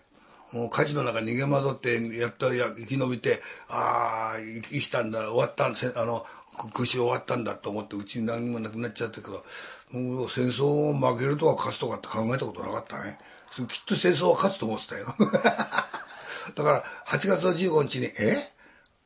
[0.53, 4.39] もう火事の中逃げ惑ってやっとや生き延びてああ
[4.71, 6.25] 生きたんだ終わったんあの
[6.73, 9.43] 空襲終わったんだと思ってうちに何もなくなっちゃったけど
[9.91, 13.19] もう戦争を負けるとか勝つとかって考えたことなかったね。
[13.67, 15.05] きっと戦争は勝つと思ってたよ。
[16.55, 18.51] だから8月15日に「え？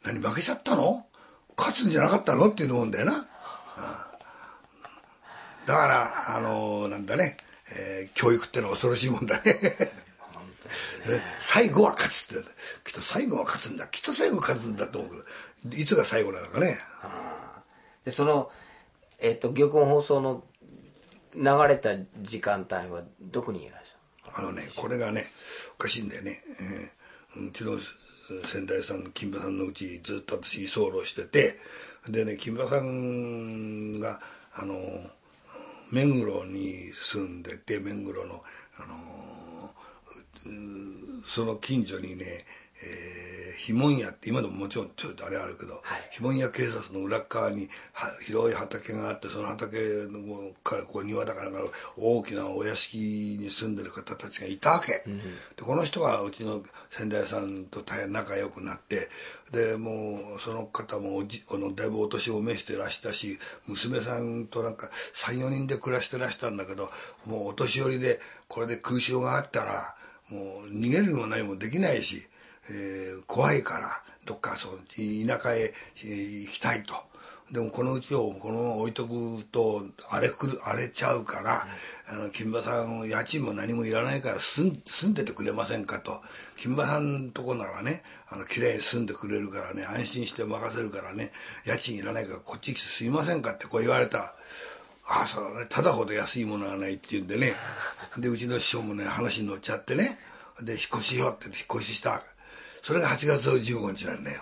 [0.03, 1.05] 何負けちゃったの？
[1.57, 3.27] 勝つんじゃなかったの?」っていうのもんだよな、
[5.67, 7.35] だからあのー、なんだね、
[8.01, 9.59] えー、教育ってのは恐ろしいもんだね。
[11.39, 12.49] 最後は勝つって
[12.83, 13.87] きっと最後は勝つんだ。
[13.87, 16.79] きっと最後勝つんだと思うけどいつが最後なのかね。
[18.05, 18.49] でその
[19.19, 20.45] えっ、ー、と玉音放送の
[21.35, 25.25] 流れた時間帯はどこにいらっしゃるあのねこれがね
[25.75, 26.41] おかしいんだよね、
[27.35, 27.77] えー、うちの
[28.45, 31.59] 先代さんの金馬さんのうちずっと私居候してて
[32.07, 34.21] でね金馬さんが
[34.53, 34.75] あの
[35.91, 38.41] 目黒に住んでて目黒の
[38.79, 39.71] あの
[41.25, 42.45] その近所にね
[42.83, 49.77] えー、ひもん屋って今でももちろんちょっとあれあるけど、はい、ひもん屋警察の裏側には広い畑があってその畑
[50.09, 51.49] のからこう庭だから
[51.97, 52.97] 大きなお屋敷
[53.39, 55.23] に住んでる方たちがいたわけ、うん、で
[55.61, 56.61] この人がうちの
[56.91, 59.09] 先代さんと大変仲良くなって
[59.51, 66.89] でもうその方もおじあのだいぶお年を召してらしたし娘さんとなんか34人で暮らしてらしたんだけど
[67.25, 69.95] もうお年寄りでこれで空襲があったら
[70.29, 72.27] もう逃げるもないもできないし。
[72.69, 74.79] えー、怖いからどっかそう
[75.27, 76.95] 田舎へ行きたいと。
[77.51, 81.65] でもこのうちをこのまま置いとくと荒れくる荒れちゃうから、
[82.11, 86.21] うん、あの金馬さん家賃も何もいらないから住ん住んでてくれませんかと。
[86.57, 91.31] 金馬さんのとこならねあの綺麗に住んでくれるからね安心して任せるからね
[91.65, 94.33] 家賃いらないからこっち来て住みませんかってこう言われた。
[95.09, 95.67] ああそうだね。
[95.69, 97.53] ただほど安いものはないって言うんでね。
[98.17, 100.19] でうちの師匠もね話に乗っちゃってね。
[100.61, 102.21] で引っ越しようって引っ越しした。
[102.87, 104.41] それが8月15日なんだよ。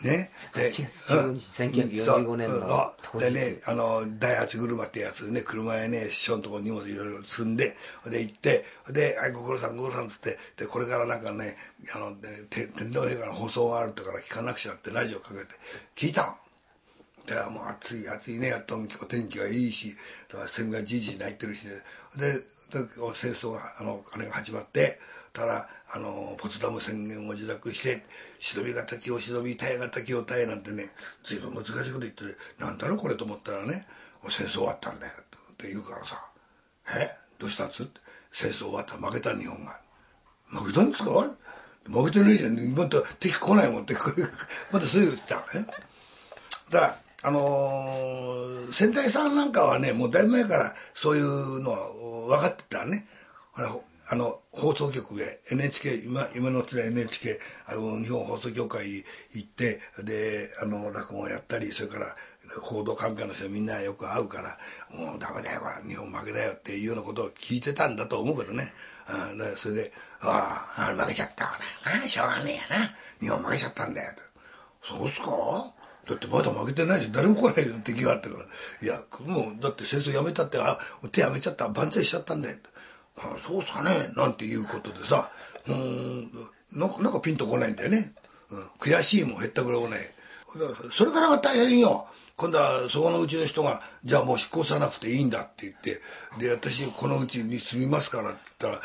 [0.00, 0.30] ね？
[0.54, 11.58] で、1945年のでね、あの、第八車ってやつね、車へね、師匠のところ荷物いろいろ積んで、で行って、で、あい、ご苦労さん、ご苦労さんっつって、で、これからなんかね、
[11.94, 12.16] あの、
[12.48, 15.46] 天皇陛下の放送があるってから聞かなくちゃってラジオかけて、
[15.94, 16.38] 聞いたの。
[17.26, 19.94] で、もう暑い暑いね、やっとお天気がいいし、
[20.30, 21.74] だから線がじいじ泣いてるし、で、
[22.32, 22.40] で
[23.14, 24.98] 戦争が、あの、あれが始まって、
[25.32, 28.04] たらあのポツダム宣言を受諾して
[28.38, 30.90] 忍びが滝を忍び耐えが滝を耐えなんてね
[31.24, 32.22] 随分難しいこと言って
[32.58, 33.86] なんだろうこれと思ったらね
[34.28, 35.12] 戦争終わったんだよ
[35.52, 36.22] って言うからさ
[37.00, 37.08] 「え？
[37.38, 37.98] どうしたんです?」って
[38.30, 39.80] 戦争終わった負けた日本が。
[40.48, 41.10] 負けたんですか？
[41.86, 42.74] 負けてないじゃん。
[42.74, 43.94] もっと敵来ないもんって
[44.70, 45.66] またそういう言ってたね。
[46.68, 51.78] だからあのー、先代さんなんかはねもうだいぶ前からそういうのは
[52.28, 53.06] 分かってたね。
[53.52, 53.68] ほら
[54.10, 59.04] あの放送局へ NHK 今今のうちの NHK あの日本放送協会
[59.34, 62.16] 行ってであの落語をやったりそれから
[62.60, 64.58] 報道関係の人みんなよく会うから
[64.94, 68.72] 「もうダメだよ日本負けだよ」っていうようなことを聞いてたんだと思うけどね。
[69.06, 72.94] あだそれで「ああ負けちゃったからあしょうがねえやな。
[73.20, 74.12] 日本負けちゃったんだよ」
[74.82, 75.72] と「そうっすか?」
[76.12, 78.44] だってまだ負けてないし誰も来ないよ敵があったから
[78.82, 80.78] 「いやもうだって戦争やめたってあ
[81.10, 82.56] 手挙げちゃった万歳しちゃったんだよ」
[83.18, 84.10] あそうっすかね。
[84.16, 85.30] なんていうことでさ。
[85.68, 88.14] うんなんかなんかピンとこないんだよね、
[88.50, 89.98] うん、悔しいもんへったくれもね
[90.90, 92.06] それからが大変よ。
[92.36, 96.00] 今度はそこのうちの人が「じゃあもう引っ越さなくていいんだ」って言って
[96.38, 98.80] で私このうちに住みますからって言っ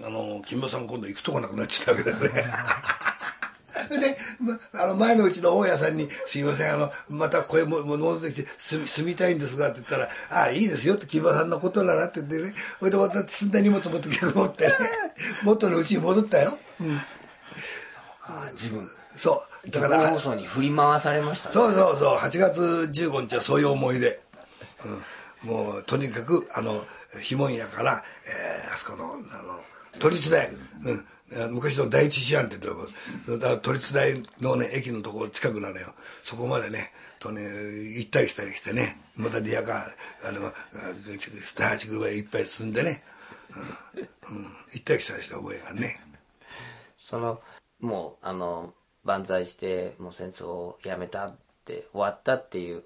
[0.00, 2.44] たらあの金馬さん今度行くとこなくなっちゃったわけだよね。
[3.98, 12.54] で、まあの前のうちの大家さんに「すいませんあのまた声も戻ってきて住住みたいんですが」って言ったら「ああいいですよ」って木場さんのことならって言ってね。
[12.78, 14.74] それでまた積んだ荷物持って結構持ってね。
[15.44, 17.00] 元のうちに戻ったよ、うん、
[19.16, 21.54] そうだから放送に振り回されましたね。
[21.54, 22.16] そうそうそう。
[22.18, 24.20] 8月15日はそういう思い出、
[25.44, 26.84] うん、もうとにかくあの
[27.20, 29.60] 碑文やから、えーあそこのあの
[29.98, 31.06] 都立大、うん、
[31.50, 32.88] 昔の第一師範ってとこ
[33.62, 35.94] 都立大のね駅のところ近くなのよ。
[36.24, 40.40] そこまでねとね行ったり来たりしてねまたリアカーあの
[41.18, 43.02] スターチグいっぱい積んでね、
[44.30, 46.00] うんうん、行ったり来たりした覚えがね。
[46.96, 47.40] その
[47.80, 52.84] もうあの万歳してもう戦争をやめたって終わったっていう、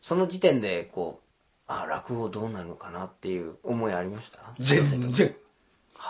[0.00, 1.28] その時点でこう
[1.66, 4.38] あ落語どうなるのかなっていう思いありました？
[4.58, 5.34] 全然。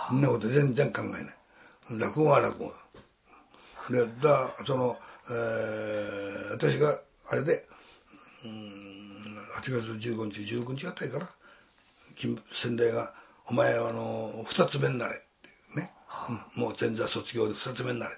[0.08, 1.22] そんなこと全然考えない
[1.98, 2.72] 落語は落語
[3.90, 4.96] でだその、
[5.30, 6.94] えー私が
[7.30, 7.64] あれで
[8.44, 8.92] うん
[9.56, 11.28] 8月15日16日あたりかな
[12.14, 13.14] 金先代が
[13.48, 15.92] 「お前はあの二つ目になれ」ってね、
[16.28, 18.16] うんもう前座卒業で二つ目になれ。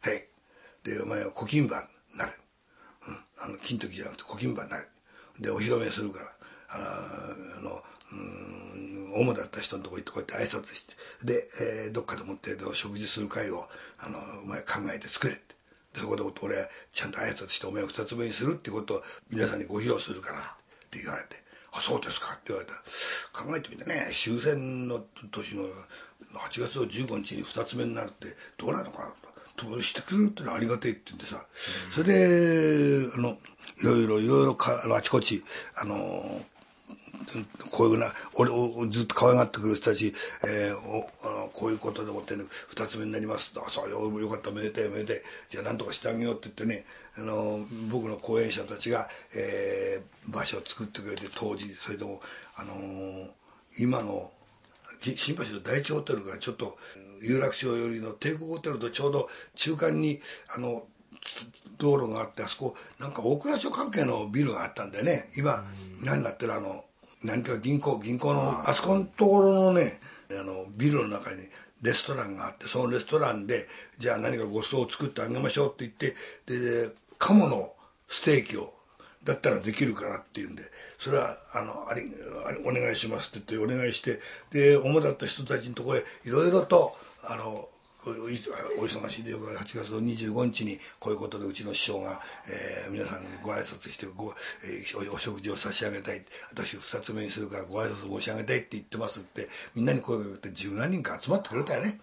[0.00, 0.28] はい。
[0.84, 2.32] でお前は古今番になれ、
[3.08, 4.84] うん、あの金時じゃなくて古今番になれ。
[5.40, 6.32] でお披露目するから
[6.68, 8.43] ああのうん
[9.14, 11.48] 主だった人のとこ行ってこうやって挨拶してで、
[11.86, 15.54] えーどっかでもって食事する会をあのお前考えて作れって。
[15.94, 16.56] でそこで俺
[16.92, 20.42] ちゃんと挨拶してお前を二つ目にするってことを皆さんにご披露するからっ
[20.90, 21.36] て言われて
[21.72, 22.74] 「あそうですか」って言われた。
[23.32, 25.68] 考えてみてね終戦の年の
[26.34, 29.34] 8月の15日に二つ目になるってどうなのかなと。
[29.56, 31.46] としてくれるってのはありがたいって言ってさ、
[31.90, 33.38] それであの
[33.80, 35.44] いろいろいろいろかあのあちこち
[35.76, 36.44] あの
[37.70, 40.12] こういうな俺をずっと可愛がってくる人たち、
[40.46, 46.84] えーおあのこういうことでもってね二つ目になります「あそうよよかっためでてめでてじゃあ何とかしてあげよう」って言ってね
[47.16, 52.20] あの僕の講演者たちが、えー場所を作ってくれて当時それでも
[52.56, 53.28] あのー
[53.78, 54.30] 今の
[55.16, 56.78] 新橋の第一ホテルがちょっと
[57.20, 60.20] 有楽町寄りの帝国ホテルとちょうど中間に
[60.54, 60.82] あの
[61.78, 65.64] 道路があってあそこなんか大蔵省関係のビルがあったんでね今
[66.02, 66.84] 何になってるあの
[67.24, 70.00] 何か銀行銀行のあそこのところのね
[70.30, 71.36] あのビルの中に
[71.82, 73.66] レストランがあってそのレストランで
[73.98, 76.14] じゃあ何かご馳走を作ってあげましょうって言っ
[76.46, 77.72] てで鴨の
[78.08, 78.72] ステーキを
[79.24, 80.62] だったらできるからって言うんで
[80.98, 82.02] それはあのあり
[82.64, 86.96] お願いしますって言ってお願いしてで主だった人たちのところへいろいろと
[87.28, 87.68] あの
[88.06, 96.22] お忙しいでよ8月の25日にこういうことでうちの師匠が、えー皆さんにご挨拶してご、えーお食事を差し上げたい。
[96.50, 101.98] 私2つ目にするからご挨拶申し上げたいって言ってますってみんなに声をかけて十何人か集まってくれたよね。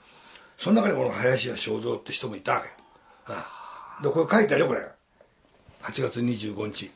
[0.57, 2.69] その中にこの林家正蔵って人もいたわけ、
[3.99, 4.81] うん、でこれ書いてあるよこれ。
[5.83, 6.91] 8月25日。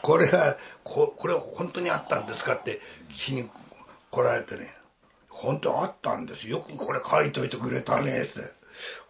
[0.00, 2.80] これはここれは本当にあったんですかって
[3.10, 3.48] 聞きに
[4.10, 4.81] 来られてね。
[5.42, 6.48] 本当あったんです。
[6.48, 8.30] よくこれ書いといてくれたねって。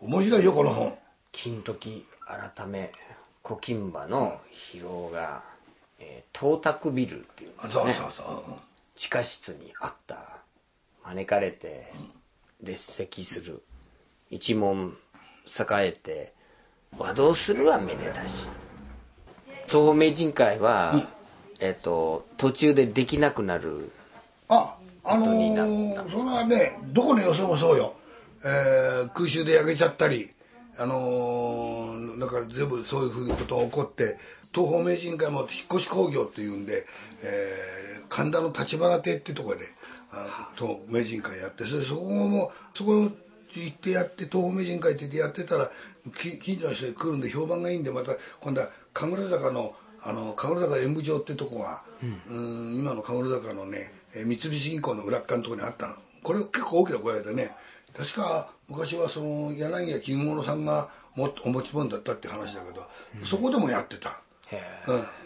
[0.01, 0.99] 面白いよこの本。
[1.31, 2.91] 金時改め
[3.45, 4.41] 古今馬の
[4.73, 5.43] 疲労が、
[5.99, 8.27] えー東卓ビルっていうねそうそうそう、
[8.97, 10.39] 地下室にあった
[11.05, 11.87] 招かれて
[12.63, 13.63] 列席する
[14.31, 14.97] 一門
[15.47, 16.33] 栄えて
[16.97, 18.49] 和道するはめでたし。
[19.67, 20.95] 東方名人会は、
[21.61, 23.93] えっと途中でできなくなる
[24.49, 27.95] ああのー、それはねどこの寄せもそうよ、
[28.45, 30.27] えー空襲で焼けちゃったり
[30.79, 34.17] あのー、なんか全部そういうふうなことが起こって
[34.55, 36.85] 東方名人会も引っ越し工業っていうんで、
[37.23, 39.65] えー神田の立花亭っていうところで
[40.13, 43.11] あ東方名人会やってそれでそこもそこの
[43.49, 45.71] 行ってやって東方名人会って言ってやってたら
[46.15, 51.83] き近所の人が来るんで評判がいいんでまた今度は神楽坂のあの神楽坂演舞場ってとこが、
[52.29, 55.95] うん、今の神楽坂のねえー三菱銀行の裏っ側のところにあったの。
[56.23, 57.51] これ結構大きな小屋でね
[57.97, 62.89] 確か昔はその柳家金五郎さんがもお持ち物だったって話だけど、
[63.27, 64.21] そこでもやってた。
[64.51, 64.63] へ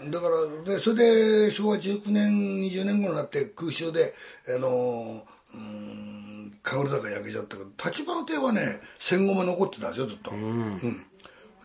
[0.04, 4.14] うん、だからでそれで昭和19年20年頃になって空襲で
[4.48, 11.06] あのうん神楽坂焼けちゃったけど立花亭はね戦後も残ってたんですよずっと、うん。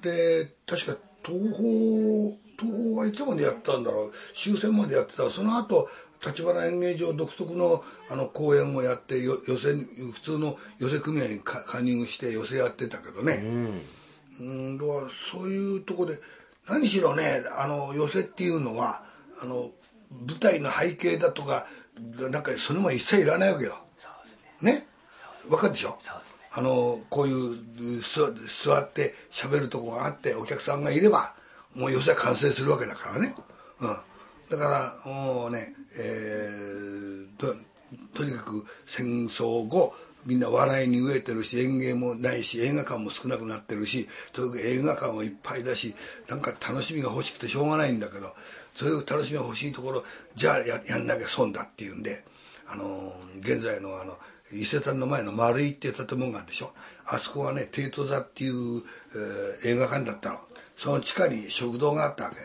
[0.01, 1.69] で確か東宝
[2.59, 4.11] 東宝はいつまでやったんだろう。
[4.35, 5.29] 終戦までやってた。
[5.29, 5.89] その後
[6.25, 13.43] 立花演芸場独特のあの公演をやってよ寄せ普通の寄せ組合にか加入して寄せやってたけどね、
[14.39, 16.19] うん、だからそういうとこで
[16.67, 19.03] 何しろねあの寄せっていうのは
[19.41, 19.71] あの
[20.27, 21.65] 舞台の背景だとか
[22.31, 23.77] なんかそれも一切いらないわけよ。
[24.61, 24.73] ね。
[24.73, 24.87] ね？
[25.49, 25.95] 分かるでしょ？
[25.99, 26.39] そうですね。
[26.53, 28.31] あのこういう座
[28.75, 31.33] 座って喋るとこがあってお客さんがいれば
[31.75, 33.35] もう寄せは完成するわけだからね、
[33.79, 37.55] うん、だからもうね、えー、
[38.13, 39.93] とにかく戦争後
[40.25, 45.95] みんな笑いに飢えてるし演芸もないし映画館も少なくなってるしとにかく映画館もいっぱいだし
[46.29, 48.33] なんか楽しみが欲しくてしょうがないんだけど
[48.75, 50.03] そういう楽しみが欲しいところ
[50.35, 52.23] じゃあややんなきゃ損だっていうんで
[52.67, 54.17] あの現在のあの
[54.53, 56.71] 伊勢丹の前の丸井っていう建物があるでしょ。
[57.05, 58.83] あそこはね帝都座っていう、
[59.63, 60.39] えー、映画館だったの。
[60.75, 62.35] その地下に食堂があったわけ。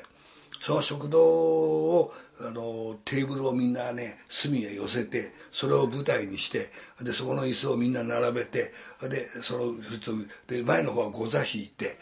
[0.62, 6.70] その食堂をあのテーブルをみんなね隅へ寄せてそれを舞台にして
[7.03, 8.72] でそこの椅子をみんな並べて
[9.09, 11.97] でその普通で前の方は御座引いて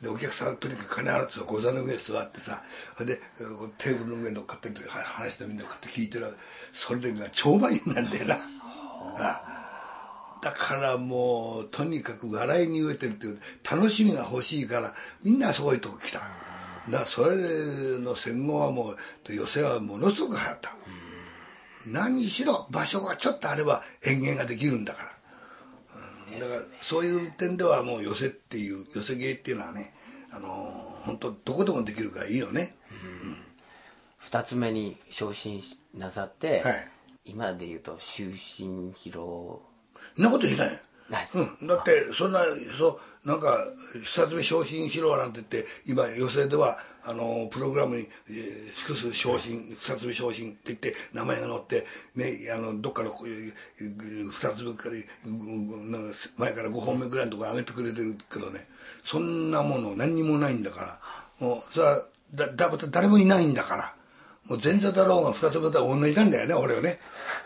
[0.00, 2.62] でお客さんとにかく金払って御座の上に座ってさ
[2.98, 3.20] で
[3.78, 6.36] テーブルの上に乗っかって話してみんなこうやって聞いてる
[6.72, 8.38] それが超満員なんだよな。
[10.42, 13.38] だからもうとにかく笑いに飢えてるっていう
[13.70, 14.92] 楽しみが欲しいから
[15.22, 16.20] みんなそういうとこ来た。
[16.90, 18.94] だそれの戦後はも
[19.28, 20.72] う寄席はものすごく流行った。
[21.86, 25.08] 何しろ場所がちょっとあれば演芸ができるんだから、
[26.34, 29.92] うん、だからそういう点ではもう寄せっていう寄せ芸っていうのはね
[30.30, 30.48] あの
[31.04, 33.36] 本当どこでもできるからいいよね、うん、
[34.28, 35.60] 2つ目に昇進
[35.94, 36.74] なさって、はい、
[37.24, 39.62] 今で言うと終身疲労
[40.16, 40.80] そんなこと言えない
[41.34, 42.40] うん、だってそんな
[42.78, 43.56] そうなんか
[43.94, 54.94] 二つ目昇進披露なんて言って今寄席ではあのプログラムに「えー、複数昇進二つ目昇進」って言って名前が載ってねあのどっかの二つ目から
[56.36, 58.66] 前から5本目ぐらいのところ上げてくれてるけどね。
[59.04, 60.80] そんなもの何にもないんだか
[61.40, 61.46] ら。
[61.46, 62.02] もうそれは
[62.34, 63.94] だだ誰もいないんだから。
[64.48, 66.98] もう前座だろうが二つ目だろうが同じなんだよね俺はね、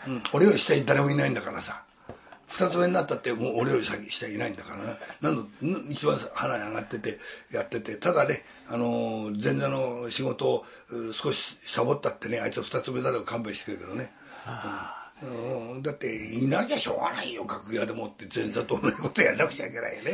[0.07, 1.83] うん、俺より下に誰もいないんだからさ。
[2.47, 4.97] 二つ目になったってもう俺より先下いないんだからな。
[5.21, 5.47] 何度
[5.91, 7.19] 一番花に上がってて
[7.51, 7.97] やってて。
[7.97, 10.65] ただねあの前座の仕事を
[11.13, 14.11] 少しサボったってねあいつは二つ目だろう勘弁してくるけどね、
[15.21, 20.11] うん、だっていなきゃしょうがないよ楽屋でもって前座と同じことやらなくちゃいけないよね。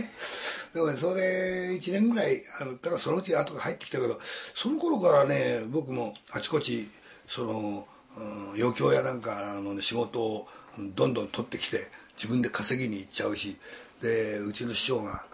[0.73, 4.19] でもねそれ1年ぐらいあのだからそのうち後が入ってきたけど
[4.55, 6.87] その頃からね僕もあちこち
[7.27, 10.47] その、うん、余興やなんかの、ね、仕事を
[10.95, 13.57] どんどん取ってきて自分で稼ぎに行っちゃうし
[14.01, 15.25] でうちの師匠が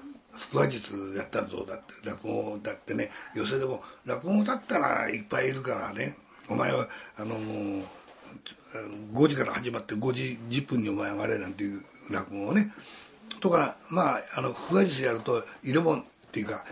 [0.51, 6.17] 腹話術やったらどうだって落語だってね寄席でも落語だったらいっぱいいるからね。
[6.49, 7.83] お前はあのー、
[9.13, 12.71] 5時から始まって5時10分にお前上がれなんていう落語をね。
[13.39, 16.63] とかまああの腹話術やると入れ物っていうか、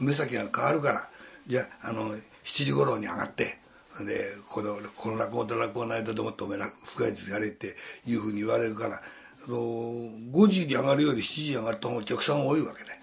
[0.00, 1.10] 目先が変わるから
[1.46, 3.58] じゃああの7時頃に上がって
[4.00, 4.18] で
[4.48, 7.74] このこの落語と落語の間でもってお前深い術やれって
[8.06, 13.02] いうふうに言われるからあの5時に上がるより7時に上がった方がお客さんが多いわけで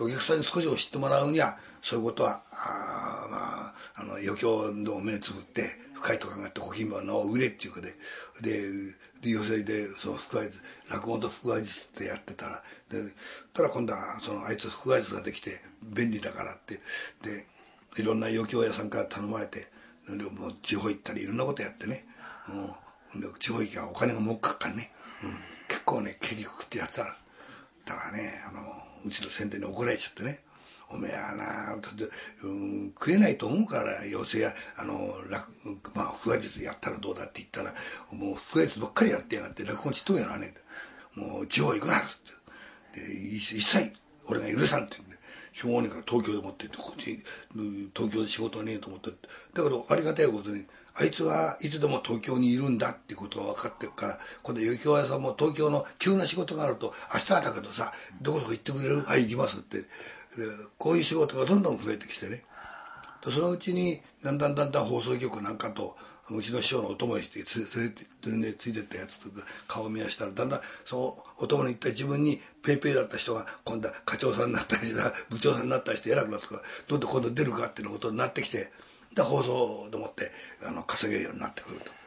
[0.00, 3.38] お客さんに少し知ってもらうにはそういうことはあ、ま
[3.68, 5.62] あ、あの余興の目つぶって
[5.94, 7.90] 深いとこ上がって古今は名を売れっていうかで
[8.40, 8.62] で
[9.20, 12.98] で寄席でその福愛術落語と福愛術ってやってたらで
[13.52, 17.46] たら今度はそのあいつ福愛術ができて便利だからってで
[18.00, 19.66] いろんな余興屋さんから頼まれて
[20.16, 22.06] でも地方行ったりいろんなことやってね、
[23.14, 24.90] うん、で地方行きはお金がもっかっかんね、
[25.22, 25.30] うん、
[25.68, 27.16] 結構ね結局ってやつだ
[27.84, 28.60] だからねあの
[29.04, 30.40] うちの宣伝に怒られちゃってね。
[30.90, 34.94] おめえはな、うん、食えないと思うから要請やあの
[35.28, 35.46] 落
[35.94, 37.74] まあ腹話術やったらどうだって言ったら
[38.10, 40.54] もう腹話術ばっかりやってやがって落語ちっともやらね
[41.16, 42.38] えもう地方行くなっつって。
[43.00, 43.92] で一切
[44.28, 45.17] 俺が許さんって言うんで
[45.58, 47.18] しょうがねえから東京で持ってってこっち
[47.94, 57.92] 東京で仕事はねえと思ってだけどありがたいことにあいつはいつでも東京にいるんだってことが分かってるから今度余興屋さんも東京の急な仕事があると明日だけどさ
[58.22, 59.02] どこどこ行ってくれる？
[59.02, 59.84] はい行きますって。
[60.78, 62.44] こういう仕事がどんどん増えてきてね。
[63.24, 65.96] そのうちにだんだんだんだん放送局なんかと
[66.30, 74.82] うちの師匠のお供にして連れてついてったやつとか顔見やしたらだんだんそのお供に行った自分にペイペイだった人が今度は課長さんになったり
[75.30, 78.70] 部長さんになったりして偉くなったからどんどん今度出るかっていうことになってきて
[79.14, 80.30] で放送でもって
[80.66, 81.97] あの稼げるようになってくると。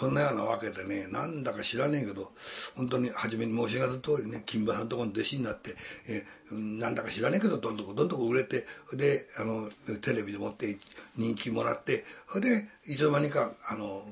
[0.00, 2.32] そんなようなわけでねなんだか知らねえけど
[2.74, 5.74] 本当に初めに申し上げた通りね金馬さんのところの弟子になって、
[6.08, 9.68] えなんだか知らねえけどどんどんどんどん売れてであの
[10.00, 10.78] テレビでもって
[11.18, 12.04] 人気もらって
[12.36, 14.02] でいつの間にかあの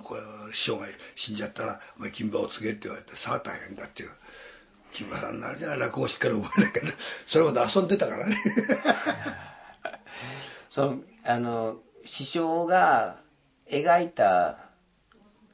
[0.53, 0.85] 師匠が
[1.17, 4.11] 死んじゃったら「お前金馬を継げ」って言われてさあ大変だっていう。
[4.91, 6.83] 金馬さんなるじゃない落語しっかり覚えなきゃ
[7.27, 8.37] それほど遊んでたからね
[10.69, 11.77] そのあの
[12.07, 13.21] 師匠が
[13.71, 14.68] 描いた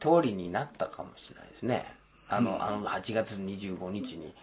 [0.01, 1.87] 通りになったかもしれないですね。
[2.29, 4.35] あの、あの8月25日に、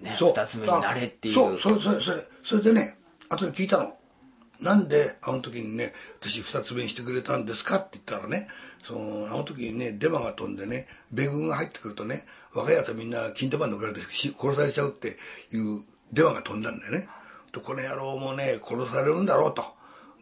[0.00, 0.32] ね、そう。
[0.32, 1.34] 二つ目になれっていう。
[1.34, 2.96] そうそうそれそれそれでね
[3.28, 3.94] 後で聞いたの。
[4.60, 8.48] なんであの時にね私二つ目にしてくれたんですかって言ったらね
[8.82, 17.08] そのあの時にねデマが飛んでね米軍が入ってくるとね若いやつはみんな金玉に抜かれてし殺されちゃうっていうデマが飛んだんだよね。
[17.52, 19.64] でこの野郎もね殺されるんだろうと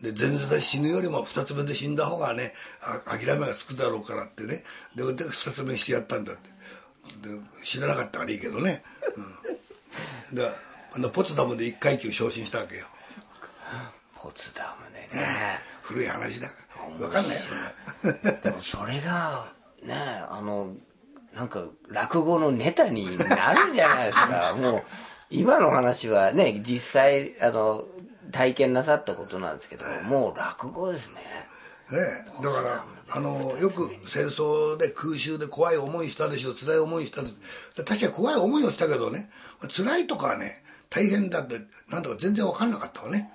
[0.02, 2.52] で前座で死ぬよりも二つ目で死んだ方がね
[3.06, 4.62] あ諦めがつくだろうからってね。
[4.94, 6.50] でで二つ目にしてやったんだって。
[7.28, 8.82] で知らなかったからいいけどね、
[10.30, 10.50] うん、で
[10.92, 12.86] あのポツダムで一階級昇進したわけよ。
[14.26, 15.60] ポツダムでね。
[15.82, 16.48] 古い話だ。
[16.98, 17.42] 分かんないよ。
[18.60, 19.46] それが、
[19.82, 19.94] ね、
[20.28, 20.74] あの、
[21.34, 24.56] なんか、落語のネタになるじゃないですか。
[24.58, 24.82] もう、
[25.30, 27.84] 今の話はね、実際、あの、
[28.32, 31.16] 体験なさったことなんですけど、もう落語ですね。
[31.16, 31.98] ね
[32.40, 32.42] え。
[32.42, 37.28] だからあのよく戦争で空襲で怖い思いしたでしょ辛い思いしたで
[37.84, 39.30] 確かに怖い思いをしたけどね
[39.70, 41.60] 辛いとかはね大変だって
[41.90, 43.30] なんとか全然分かんなかったわね、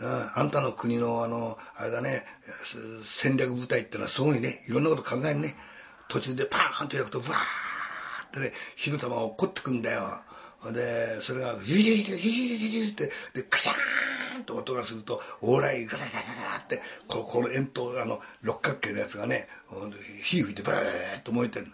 [0.00, 2.24] うん、あんたの国のあのあれだね
[2.64, 4.60] す戦略部隊ってのはすごいね。
[4.68, 5.54] いろんなこと考えるね。
[6.08, 10.20] 途中でパーンと焼くとブワーってね火の玉が落っこってくんだよ
[10.70, 16.16] でそれがヒュヒュヒュヒュヒュヒュヒュってでクシャーンと音がすると往来ガタガタ
[16.52, 19.48] ガタってここの円筒あの六角形のやつがね
[20.22, 20.76] 火吹いてバー
[21.20, 21.72] ッと燃えてる、うん、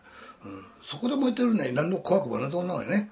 [0.83, 3.11] そこで燃えてるね何の怖くもなんともういね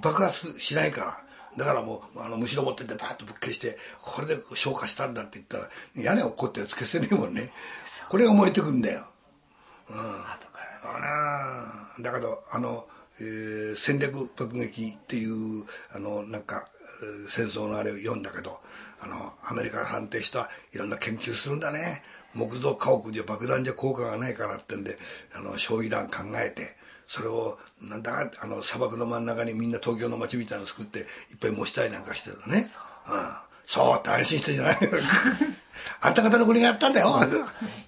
[0.00, 1.22] 爆発しないから
[1.58, 7.52] だからもうあの虫の持ってってバーッとぶっ消してこれで消火したんだって言ったら屋根をこってつけせねえもんね
[8.08, 9.02] これが燃えてくんだよ、
[9.90, 10.38] うん、あ
[11.98, 12.86] らだけどあの
[13.20, 16.66] えー戦略突撃っていうあのなんか
[17.02, 18.60] えー戦争のあれを読んだけど
[19.00, 22.02] あのアメリカが判定したいろんな研究するんだね。
[22.34, 24.96] 木造家屋じゃ爆弾じゃ効果がないからってんで
[25.34, 31.04] あの焼夷弾考えてそれをなんだあの砂漠の真ん中にみんな東京の街みたいなの作っていっ
[31.38, 32.70] ぱい模したりなんかしてるのね、
[33.06, 33.30] うん、
[33.66, 34.76] そうって安心してんじゃない？
[36.00, 37.20] あんた方の国がやったんだよ、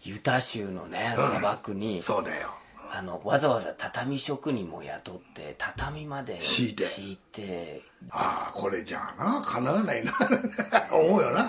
[0.02, 2.52] ユタ州のね、砂漠に、そうだよ
[2.96, 6.84] あの、わざわざ畳職人も雇って、畳まで敷いて。
[6.84, 7.82] 敷いて。
[8.10, 10.12] ああこれじゃあなかなわないな。
[10.92, 11.42] 思うよな。
[11.44, 11.48] ね。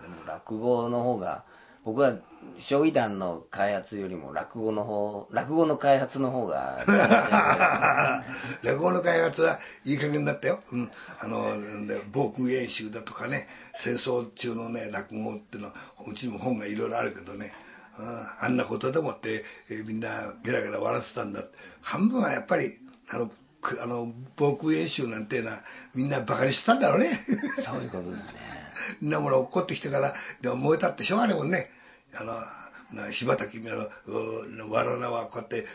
[0.00, 1.44] でも落語の方が
[1.84, 2.16] 僕は
[2.58, 6.78] 焼夷弾の開発よりも落語の方落語の開発の方が
[8.62, 10.90] 落語の開発はいい加減だったよ、うん、
[11.20, 15.74] あので防空演習だとかね戦争中のね落語っていうのは
[16.08, 17.65] うちにも本がいろいろあるけどね、うん、
[18.40, 20.08] あんなことでもって、えーみんな
[20.42, 21.42] ゲラゲラ笑ってたんだ。
[21.82, 22.78] 半分はやっぱり
[23.10, 23.30] あの
[23.60, 25.58] くあの防空演習なんていうのは
[25.94, 27.18] みんなバカにしてたんだろうね。
[27.58, 28.40] そういうことですね。
[29.00, 31.70] みんなもの落ってきてからでも燃えたってしょうがないもんね。
[32.14, 32.34] あの
[32.92, 33.88] な火畑あ
[34.48, 35.66] のうわらなはこうやって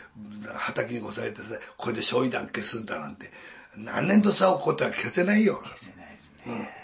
[0.54, 1.46] 畑にこさえてさ
[1.76, 3.30] これで焼夷弾消すんだなんて。
[3.76, 5.54] 何年とさ起こっては消せないよ。
[5.54, 6.74] 消せないですね、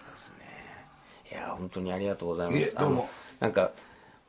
[0.00, 1.30] そうですね。
[1.30, 2.74] いや本当にありがとうございます。
[2.74, 3.10] どうも。
[3.38, 3.70] なんか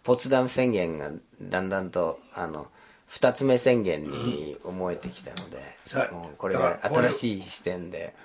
[0.10, 2.66] ポツダム宣言がだんだんとあの
[3.06, 8.16] 二つ目宣言に思えてきたので、さもうこれだはからこれ新しい視点で。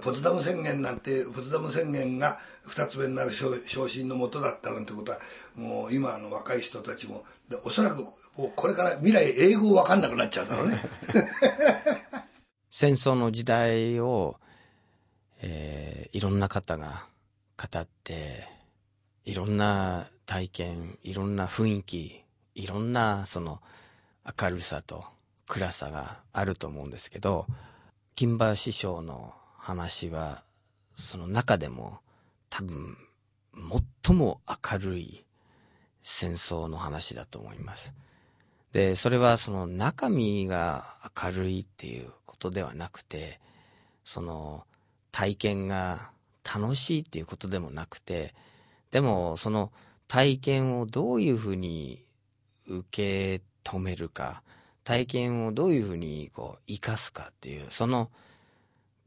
[0.00, 5.18] ポツダム宣言なんてポツダム宣言が二つ目になる昇昇進のもとだったなんてことは
[5.56, 8.04] もう今の若い人たちもでおそらく
[8.54, 10.80] これから未来英語分かんなくなっちゃうだろうね。
[12.70, 14.36] 戦争の時代を、
[15.42, 17.06] えーいろんな方が
[17.56, 18.53] 語って
[19.24, 22.22] いろんな体験いろんな雰囲気
[22.54, 23.60] いろんなその
[24.40, 25.04] 明るさと
[25.46, 27.46] 暗さがあると思うんですけど
[28.14, 30.42] 金馬師匠の話は
[30.96, 31.98] その中でも
[32.50, 32.96] 多分
[34.04, 35.24] 最も明るい
[36.02, 37.94] 戦争の話だと思います。
[38.72, 43.40] でそれはその中身が明るいっていうことではなくて
[44.02, 44.66] その
[45.12, 46.10] 体験が
[46.44, 48.34] 楽しいっていうことでもなくて
[48.94, 49.72] でもその
[50.06, 52.04] 体験をどういうふうに
[52.68, 54.44] 受け止めるか
[54.84, 58.08] 体験をどういうふうにこう生かすかっていうその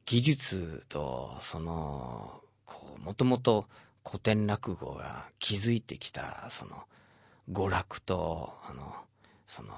[0.06, 3.66] 技術とそのこうもともと
[4.06, 6.84] 古典落語が築いてきたその
[7.50, 8.94] 娯楽とあの
[9.48, 9.70] その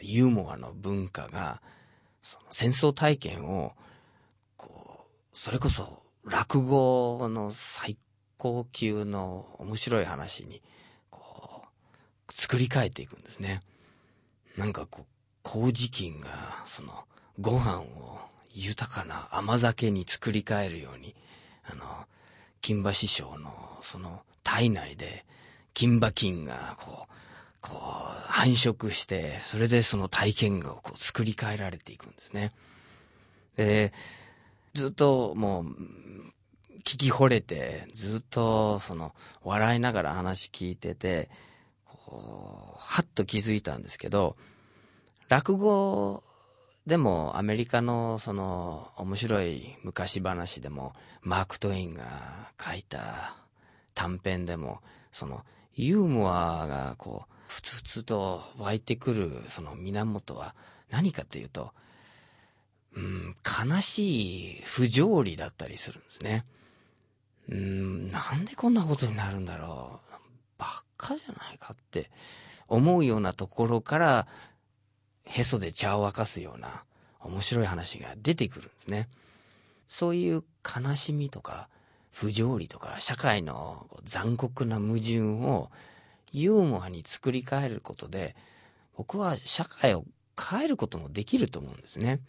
[0.00, 1.62] ユーモアの文化が
[2.24, 3.74] その戦争体験を
[4.56, 8.11] こうそれこそ落語の最高
[8.42, 10.60] 高級の面白い話に
[11.10, 13.62] こう作り変えていくんですね。
[14.56, 15.06] なんかこう
[15.44, 17.04] 麹菌がその
[17.40, 18.18] ご飯を
[18.52, 21.14] 豊かな甘酒に作り変えるように
[21.70, 21.84] あの
[22.60, 25.24] 金馬師匠のその体内で
[25.72, 27.12] 金馬菌がこう
[27.60, 27.78] こう、
[28.26, 32.52] 繁殖して、それでその体験がこう作り変えられていくんですね。
[33.54, 33.92] で、
[34.74, 35.66] ずっともう、
[36.80, 41.30] 聞き惚れて、ずっとその、笑いながら話聞いてて、
[41.86, 44.36] こう、はっと気づいたんですけど、
[45.28, 46.22] 落語
[46.86, 53.36] でもアメリカのその面白い昔話でもマーク・トインが書いた
[53.94, 54.80] 短編でも
[55.12, 55.44] その
[55.74, 60.54] ユーモアがこうふつふつと湧いてくるその源は
[60.90, 61.72] 何かというと、
[62.96, 66.44] うん、悲しい不条理だったりするんですね。
[67.52, 70.12] うん、なんでこんなことになるんだろう。
[70.58, 72.10] バカじゃないかって
[72.66, 74.26] 思うようなところから
[75.24, 76.84] へそで茶を沸かすような
[77.20, 79.08] 面白い話が出てくるんですね。
[79.88, 81.68] そういう悲しみとか
[82.10, 85.70] 不条理とか社会の残酷な矛盾を
[86.32, 88.34] ユーモアに作り変えることで
[88.96, 90.04] 僕は社会を
[90.40, 92.20] 変えることもできると思うんですね。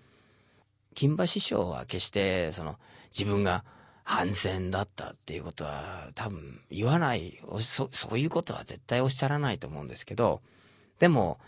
[0.95, 2.77] 金馬師匠は決してその
[3.17, 3.63] 自分が
[4.03, 7.39] 反戦だったっていうことは多分言わない。
[7.59, 10.41] そそういうことは絶対おっしゃらないと思うんですけど
[10.99, 11.39] でも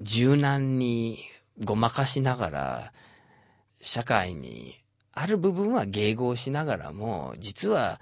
[0.00, 1.24] 柔軟に
[1.62, 2.92] ごまかしながら
[3.80, 4.80] 社会に
[5.12, 8.00] ある部分は迎合しながらも実は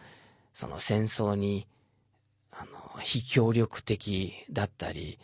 [0.53, 1.67] その戦争に
[2.51, 5.19] あの非協力的だったり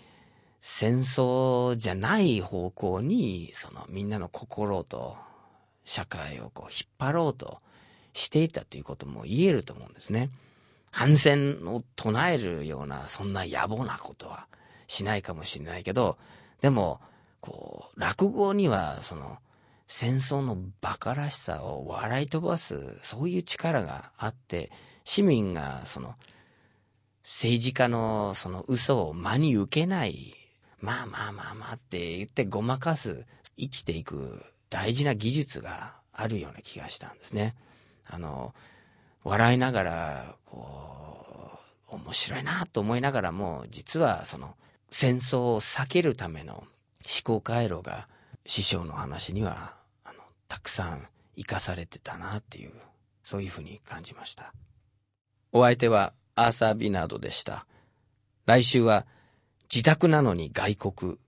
[0.61, 5.17] 戦争じゃない方向にそのみんなの心と
[5.85, 7.59] 社会をこう引っ張ろうと
[8.15, 10.31] していたということも言えると思うんですね。
[10.91, 14.47] 反戦を唱えるようなそんな野暮なことは
[14.87, 16.17] しないかもしれないけど
[16.61, 17.01] でも
[17.41, 19.39] こう落語にはその
[19.89, 24.71] 戦争の馬鹿らしさを笑い飛ばすそういう力があって
[25.05, 26.15] 市民がその
[27.25, 30.35] 政治家のその嘘を真に受けない
[30.81, 33.27] まあまあまあまあって言ってごまかす
[33.59, 37.55] 生きていく大事な技術があるような気がしたんですね。
[38.07, 38.55] あの
[39.23, 41.59] 笑いながらこ
[41.91, 44.57] う面白いなと思いながらも実はその
[44.91, 46.67] 戦争を避けるための思
[47.25, 48.09] 考回路が
[48.47, 49.75] 師匠の話には
[50.05, 52.73] あのたくさん生かされてたなっていう
[53.23, 54.53] そういうふうに感じました。
[55.53, 57.67] お相手はアーサー・ビナードでした。
[58.47, 59.07] 来週は
[59.73, 61.19] 自宅なのに外国。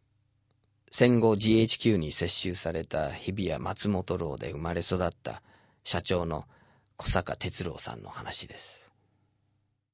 [0.91, 5.43] 戦後 GHQ に接収された日比谷松本楼で生まれ育った
[5.85, 6.47] 社長の
[6.97, 8.86] 小坂哲郎さんの話です。